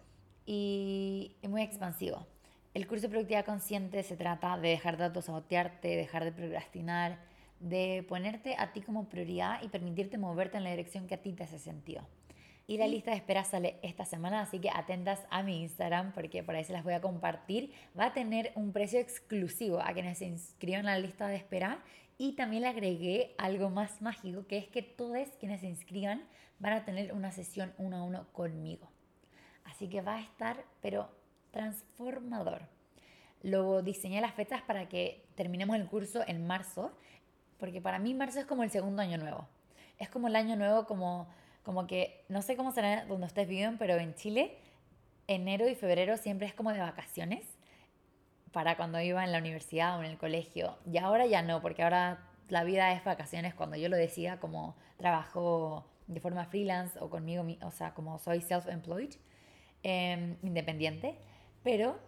[0.45, 2.28] y muy expansivo.
[2.74, 7.20] El curso de productividad consciente se trata de dejar de autosabotearte, dejar de procrastinar,
[7.60, 11.34] de ponerte a ti como prioridad y permitirte moverte en la dirección que a ti
[11.34, 12.04] te hace sentido.
[12.66, 16.42] Y la lista de espera sale esta semana, así que atentas a mi Instagram porque
[16.42, 17.72] por ahí se las voy a compartir.
[17.98, 21.84] Va a tener un precio exclusivo a quienes se inscriban a la lista de espera
[22.18, 26.24] y también le agregué algo más mágico, que es que todos quienes se inscriban
[26.58, 28.90] van a tener una sesión uno a uno conmigo.
[29.64, 31.10] Así que va a estar, pero
[31.54, 32.64] transformador.
[33.43, 36.91] Luego diseñé las fechas para que terminemos el curso en marzo,
[37.58, 39.47] porque para mí marzo es como el segundo año nuevo.
[39.99, 41.30] Es como el año nuevo, como,
[41.64, 44.58] como que, no sé cómo será donde ustedes viven, pero en Chile,
[45.28, 47.45] enero y febrero siempre es como de vacaciones
[48.51, 50.78] para cuando iba en la universidad o en el colegio.
[50.91, 54.76] Y ahora ya no, porque ahora la vida es vacaciones cuando yo lo decía, como
[54.97, 59.16] trabajo de forma freelance o conmigo, o sea, como soy self-employed,
[59.84, 61.18] em, independiente.
[61.64, 61.99] Pero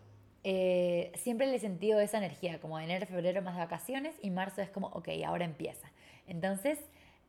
[0.43, 4.69] eh, siempre le he sentido esa energía, como enero, febrero más vacaciones y marzo es
[4.69, 5.91] como, ok, ahora empieza.
[6.27, 6.79] Entonces,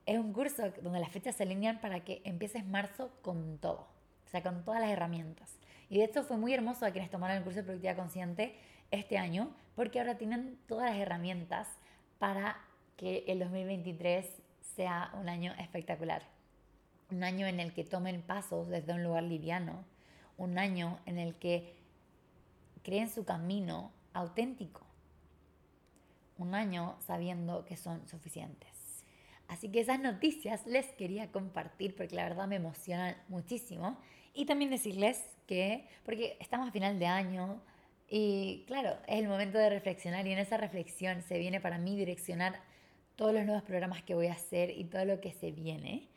[0.04, 3.88] es un curso donde las fechas se alinean para que empieces marzo con todo,
[4.24, 5.56] o sea, con todas las herramientas.
[5.88, 8.54] Y de hecho fue muy hermoso a quienes tomaron el curso de productividad consciente
[8.90, 11.68] este año, porque ahora tienen todas las herramientas
[12.18, 12.56] para
[12.96, 14.26] que el 2023
[14.60, 16.22] sea un año espectacular.
[17.10, 19.84] Un año en el que tomen pasos desde un lugar liviano.
[20.36, 21.75] Un año en el que
[22.86, 24.86] creen su camino auténtico.
[26.38, 29.04] Un año sabiendo que son suficientes.
[29.48, 33.98] Así que esas noticias les quería compartir porque la verdad me emocionan muchísimo.
[34.34, 37.60] Y también decirles que, porque estamos a final de año
[38.08, 41.96] y claro, es el momento de reflexionar y en esa reflexión se viene para mí
[41.96, 42.60] direccionar
[43.16, 46.08] todos los nuevos programas que voy a hacer y todo lo que se viene.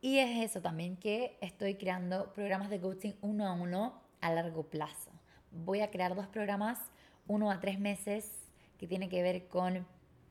[0.00, 4.62] Y es eso también que estoy creando programas de coaching uno a uno a largo
[4.62, 5.13] plazo
[5.54, 6.78] voy a crear dos programas,
[7.26, 8.30] uno a tres meses,
[8.78, 9.86] que tiene que ver con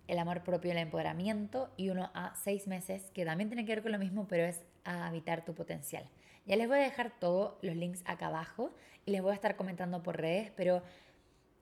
[0.07, 3.73] el amor propio y el empoderamiento, y uno a seis meses, que también tiene que
[3.73, 6.07] ver con lo mismo, pero es a habitar tu potencial.
[6.45, 8.71] Ya les voy a dejar todos los links acá abajo
[9.05, 10.83] y les voy a estar comentando por redes, pero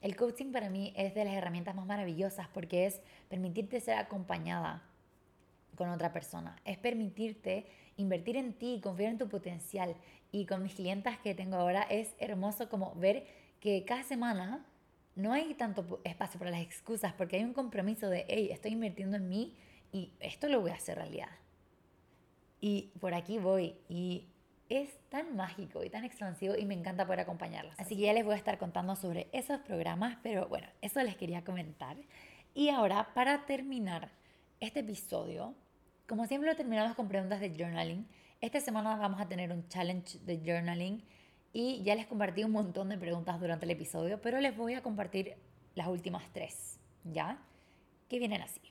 [0.02, 4.82] el coaching para mí es de las herramientas más maravillosas porque es permitirte ser acompañada
[5.76, 9.96] con otra persona, es permitirte invertir en ti, confiar en tu potencial.
[10.32, 13.28] Y con mis clientas que tengo ahora es hermoso como ver
[13.62, 14.66] que cada semana
[15.16, 19.16] no hay tanto espacio para las excusas porque hay un compromiso de, hey, estoy invirtiendo
[19.16, 19.56] en mí
[19.94, 21.30] y esto lo voy a hacer realidad.
[22.60, 24.28] Y por aquí voy y
[24.68, 27.80] es tan mágico y tan expansivo y me encanta poder acompañarlas.
[27.80, 31.16] Así que ya les voy a estar contando sobre esos programas, pero bueno, eso les
[31.16, 31.98] quería comentar.
[32.54, 34.12] Y ahora, para terminar
[34.60, 35.54] este episodio,
[36.08, 38.08] como siempre lo terminamos con preguntas de journaling,
[38.40, 41.04] esta semana vamos a tener un challenge de journaling
[41.54, 44.82] y ya les compartí un montón de preguntas durante el episodio, pero les voy a
[44.82, 45.36] compartir
[45.76, 47.40] las últimas tres, ¿ya?
[48.10, 48.62] Que vienen así.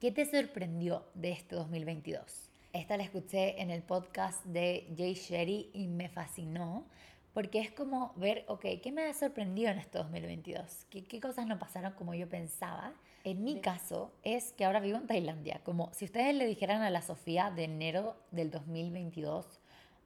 [0.00, 2.50] ¿Qué te sorprendió de este 2022?
[2.72, 6.86] Esta la escuché en el podcast de Jay Sherry y me fascinó
[7.34, 10.86] porque es como ver, ok, ¿qué me ha sorprendido en este 2022?
[10.90, 12.92] ¿Qué, ¿Qué, cosas no pasaron como yo pensaba?
[13.22, 15.60] En mi caso es que ahora vivo en Tailandia.
[15.62, 19.59] Como si ustedes le dijeran a la Sofía de enero del 2022,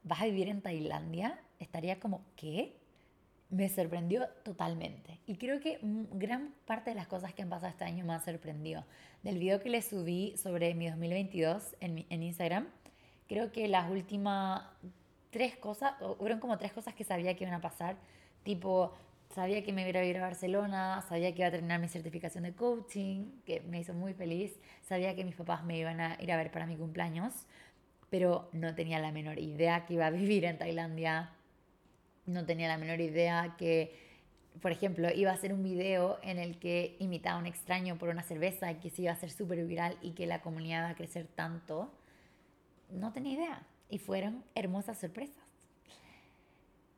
[0.05, 2.77] vas a vivir en Tailandia, estaría como, ¿qué?
[3.51, 5.19] Me sorprendió totalmente.
[5.27, 5.79] Y creo que
[6.13, 8.85] gran parte de las cosas que han pasado este año me han sorprendido.
[9.23, 12.69] Del video que les subí sobre mi 2022 en, en Instagram,
[13.29, 14.63] creo que las últimas
[15.31, 17.97] tres cosas, fueron como tres cosas que sabía que iban a pasar,
[18.45, 18.93] tipo,
[19.35, 22.45] sabía que me iba a ir a Barcelona, sabía que iba a terminar mi certificación
[22.45, 26.31] de coaching, que me hizo muy feliz, sabía que mis papás me iban a ir
[26.31, 27.47] a ver para mi cumpleaños,
[28.15, 31.33] pero no tenía la menor idea que iba a vivir en Tailandia,
[32.27, 33.93] no tenía la menor idea que
[34.63, 38.11] por ejemplo, iba a hacer un video en el que imitaba a un extraño por
[38.11, 40.91] una cerveza y que se iba a hacer súper viral y que la comunidad iba
[40.91, 41.91] a crecer tanto,
[42.89, 43.67] no tenía idea.
[43.91, 45.45] Y fueron hermosas sorpresas.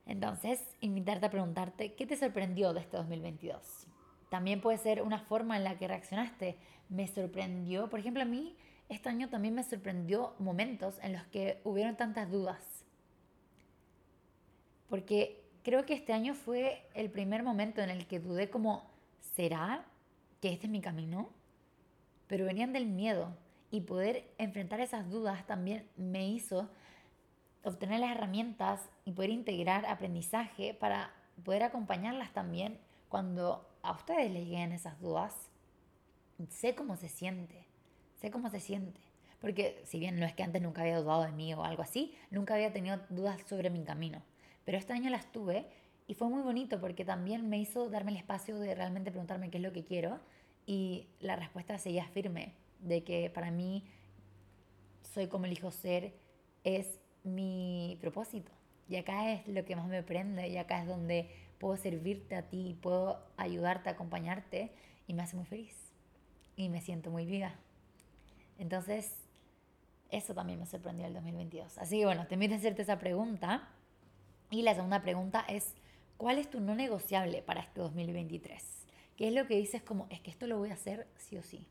[0.04, 3.86] Entonces, invitarte a preguntarte, ¿qué te sorprendió de este 2022?
[4.28, 6.58] También puede ser una forma en la que reaccionaste.
[6.90, 8.54] Me sorprendió, por ejemplo, a mí
[8.88, 12.84] este año también me sorprendió momentos en los que hubieron tantas dudas.
[14.88, 18.88] Porque creo que este año fue el primer momento en el que dudé como,
[19.20, 19.84] ¿será
[20.40, 21.30] que este es mi camino?
[22.28, 23.36] Pero venían del miedo
[23.70, 26.70] y poder enfrentar esas dudas también me hizo
[27.64, 31.12] obtener las herramientas y poder integrar aprendizaje para
[31.44, 32.78] poder acompañarlas también
[33.08, 35.50] cuando a ustedes les lleguen esas dudas.
[36.48, 37.65] Sé cómo se siente,
[38.16, 39.00] sé cómo se siente.
[39.40, 42.14] Porque si bien no es que antes nunca había dudado de mí o algo así,
[42.30, 44.22] nunca había tenido dudas sobre mi camino.
[44.64, 45.66] Pero este año las tuve
[46.06, 49.58] y fue muy bonito porque también me hizo darme el espacio de realmente preguntarme qué
[49.58, 50.20] es lo que quiero
[50.66, 53.84] y la respuesta seguía firme de que para mí
[55.02, 56.14] soy como elijo ser
[56.64, 58.52] es mi propósito.
[58.88, 62.48] Y acá es lo que más me prende y acá es donde puedo servirte a
[62.48, 64.72] ti, puedo ayudarte, acompañarte
[65.06, 65.74] y me hace muy feliz
[66.56, 67.54] y me siento muy viva.
[68.58, 69.12] Entonces,
[70.10, 71.78] eso también me sorprendió el 2022.
[71.78, 73.68] Así que bueno, te invito a hacerte esa pregunta
[74.50, 75.74] y la segunda pregunta es,
[76.16, 78.62] ¿cuál es tu no negociable para este 2023?
[79.16, 81.42] ¿Qué es lo que dices como, es que esto lo voy a hacer sí o
[81.42, 81.66] sí?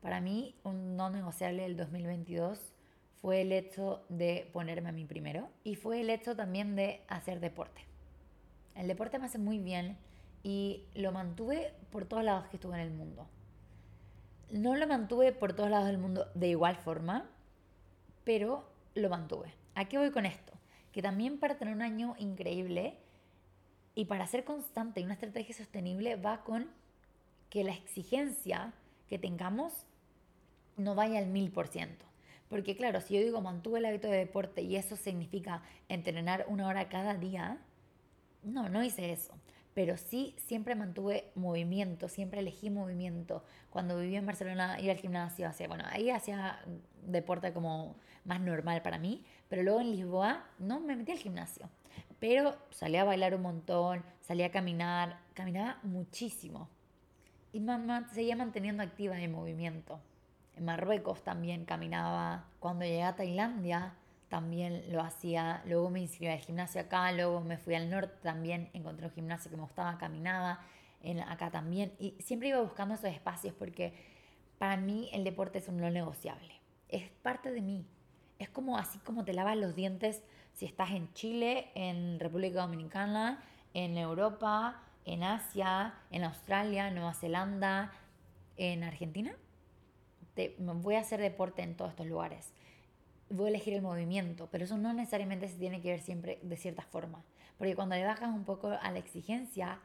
[0.00, 2.58] Para mí, un no negociable del 2022
[3.20, 7.40] fue el hecho de ponerme a mí primero y fue el hecho también de hacer
[7.40, 7.82] deporte.
[8.74, 9.98] El deporte me hace muy bien
[10.42, 13.26] y lo mantuve por todos lados que estuve en el mundo.
[14.50, 17.28] No lo mantuve por todos lados del mundo de igual forma,
[18.24, 19.54] pero lo mantuve.
[19.74, 20.50] ¿A qué voy con esto?
[20.92, 22.94] que también para tener un año increíble
[23.94, 26.68] y para ser constante y una estrategia sostenible va con
[27.48, 28.72] que la exigencia
[29.08, 29.86] que tengamos
[30.76, 32.04] no vaya al mil por ciento.
[32.48, 36.66] Porque claro, si yo digo mantuve el hábito de deporte y eso significa entrenar una
[36.66, 37.58] hora cada día,
[38.42, 39.34] no, no hice eso.
[39.74, 43.44] Pero sí siempre mantuve movimiento, siempre elegí movimiento.
[43.70, 46.60] Cuando vivía en Barcelona iba al gimnasio, hacía, bueno, ahí hacía
[47.06, 51.68] deporte como más normal para mí, pero luego en Lisboa no me metí al gimnasio.
[52.18, 56.68] Pero salía a bailar un montón, salía a caminar, caminaba muchísimo.
[57.52, 60.00] Y mamá seguía manteniendo activa en movimiento.
[60.56, 62.44] En Marruecos también caminaba.
[62.60, 63.94] Cuando llegué a Tailandia
[64.30, 65.62] también lo hacía.
[65.66, 69.50] Luego me inscribí al gimnasio acá, luego me fui al norte también, encontré un gimnasio
[69.50, 70.60] que me gustaba, caminaba
[71.02, 71.92] en, acá también.
[71.98, 73.92] Y siempre iba buscando esos espacios porque
[74.56, 76.54] para mí el deporte es un no negociable.
[76.88, 77.84] Es parte de mí.
[78.38, 80.22] Es como así como te lavas los dientes
[80.54, 83.42] si estás en Chile, en República Dominicana,
[83.74, 87.92] en Europa, en Asia, en Australia, Nueva Zelanda,
[88.56, 89.34] en Argentina.
[90.34, 92.52] Te, voy a hacer deporte en todos estos lugares.
[93.30, 96.56] Voy a elegir el movimiento, pero eso no necesariamente se tiene que ver siempre de
[96.56, 97.22] cierta forma.
[97.58, 99.78] Porque cuando le bajas un poco a la exigencia,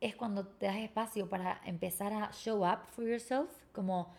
[0.00, 4.12] es cuando te das espacio para empezar a show up for yourself, como,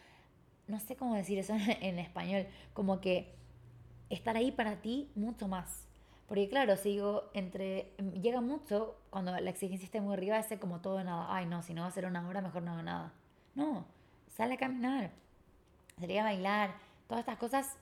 [0.68, 3.34] no sé cómo decir eso en español, como que
[4.10, 5.86] estar ahí para ti mucho más.
[6.28, 7.92] Porque claro, si digo, entre,
[8.22, 11.28] llega mucho cuando la exigencia está muy arriba, es como todo nada.
[11.34, 13.14] Ay, no, si no va a ser una hora, mejor no hago nada.
[13.56, 13.86] No,
[14.36, 15.12] sale a caminar,
[16.00, 16.76] salir a bailar,
[17.08, 17.78] todas estas cosas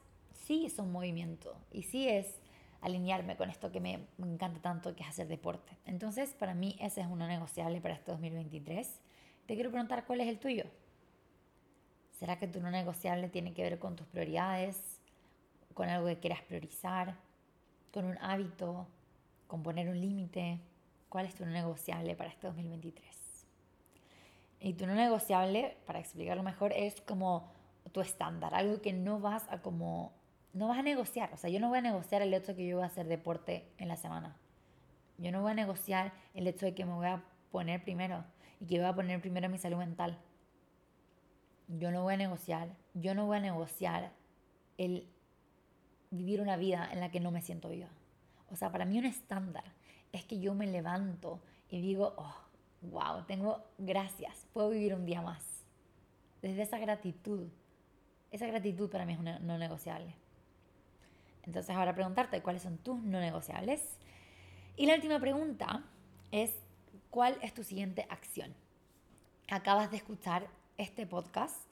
[0.48, 2.40] sí son movimiento y sí es
[2.82, 5.78] alinearme con esto que me encanta tanto, que es hacer deporte.
[5.86, 9.02] Entonces, para mí ese es uno negociable para este 2023.
[9.46, 10.66] Te quiero preguntar cuál es el tuyo.
[12.20, 14.98] ¿Será que tu no negociable tiene que ver con tus prioridades?
[15.78, 17.14] con algo que quieras priorizar,
[17.94, 18.88] con un hábito,
[19.46, 20.60] con poner un límite.
[21.08, 23.06] ¿Cuál es tu no negociable para este 2023?
[24.60, 27.52] Y tu no negociable, para explicarlo mejor, es como
[27.92, 30.14] tu estándar, algo que no vas a como
[30.58, 32.68] no vas a negociar, o sea, yo no voy a negociar el hecho de que
[32.68, 34.36] yo voy a hacer deporte en la semana.
[35.20, 38.26] Yo no voy a negociar el hecho de que me voy a poner primero
[38.60, 40.18] y que voy a poner primero mi salud mental.
[41.68, 44.12] Yo no voy a negociar, yo no voy a negociar
[44.78, 45.08] el
[46.10, 47.90] vivir una vida en la que no me siento viva.
[48.50, 49.66] O sea, para mí un estándar
[50.12, 51.40] es que yo me levanto
[51.70, 52.36] y digo, oh,
[52.82, 55.44] wow, tengo gracias, puedo vivir un día más.
[56.42, 57.48] Desde esa gratitud,
[58.32, 60.16] esa gratitud para mí es no negociable.
[61.48, 63.82] Entonces ahora preguntarte cuáles son tus no negociables.
[64.76, 65.84] Y la última pregunta
[66.32, 66.54] es,
[67.10, 68.54] ¿cuál es tu siguiente acción?
[69.50, 71.66] Acabas de escuchar este podcast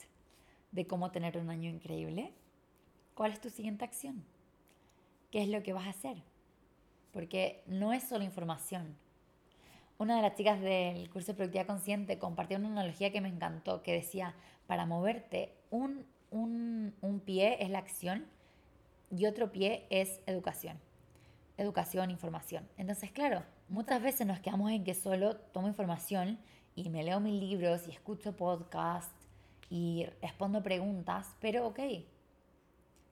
[0.71, 2.33] de cómo tener un año increíble
[3.15, 4.25] ¿Cuál es tu siguiente acción?
[5.31, 6.21] ¿Qué es lo que vas a hacer?
[7.13, 8.97] Porque no es solo información.
[9.97, 13.81] Una de las chicas del curso de productividad consciente compartió una analogía que me encantó,
[13.83, 14.35] que decía,
[14.67, 18.25] para moverte, un, un, un pie es la acción
[19.17, 20.79] y otro pie es educación.
[21.57, 22.67] Educación, información.
[22.77, 26.37] Entonces, claro, muchas veces nos quedamos en que solo tomo información
[26.75, 29.13] y me leo mis libros y escucho podcasts
[29.69, 31.79] y respondo preguntas, pero ok,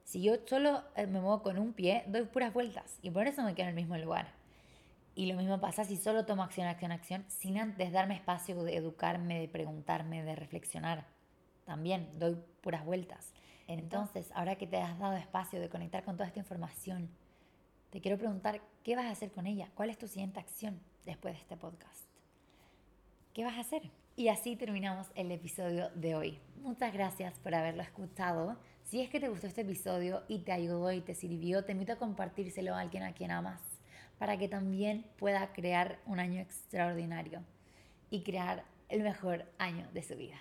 [0.04, 3.42] si yo solo eh, me muevo con un pie, doy puras vueltas y por eso
[3.44, 4.28] me quedo en el mismo lugar.
[5.16, 8.76] Y lo mismo pasa si solo tomo acción, acción, acción, sin antes darme espacio de
[8.76, 11.06] educarme, de preguntarme, de reflexionar.
[11.66, 13.32] También doy puras vueltas.
[13.68, 17.10] Entonces, ahora que te has dado espacio de conectar con toda esta información,
[17.90, 19.70] te quiero preguntar, ¿qué vas a hacer con ella?
[19.76, 22.06] ¿Cuál es tu siguiente acción después de este podcast?
[23.34, 23.90] ¿Qué vas a hacer?
[24.16, 26.40] Y así terminamos el episodio de hoy.
[26.62, 28.58] Muchas gracias por haberlo escuchado.
[28.84, 31.94] Si es que te gustó este episodio y te ayudó y te sirvió, te invito
[31.94, 33.62] a compartírselo a alguien a quien amas
[34.20, 37.44] para que también pueda crear un año extraordinario
[38.10, 40.38] y crear el mejor año de su vida.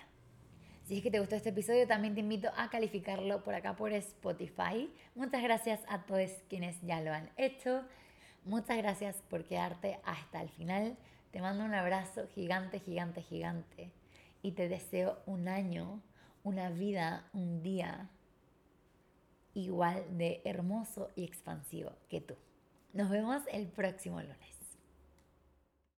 [0.85, 3.93] Si es que te gustó este episodio, también te invito a calificarlo por acá por
[3.93, 4.93] Spotify.
[5.15, 7.83] Muchas gracias a todos quienes ya lo han hecho.
[8.43, 10.97] Muchas gracias por quedarte hasta el final.
[11.31, 13.91] Te mando un abrazo gigante, gigante, gigante.
[14.41, 16.01] Y te deseo un año,
[16.43, 18.09] una vida, un día
[19.53, 22.35] igual de hermoso y expansivo que tú.
[22.91, 24.52] Nos vemos el próximo lunes.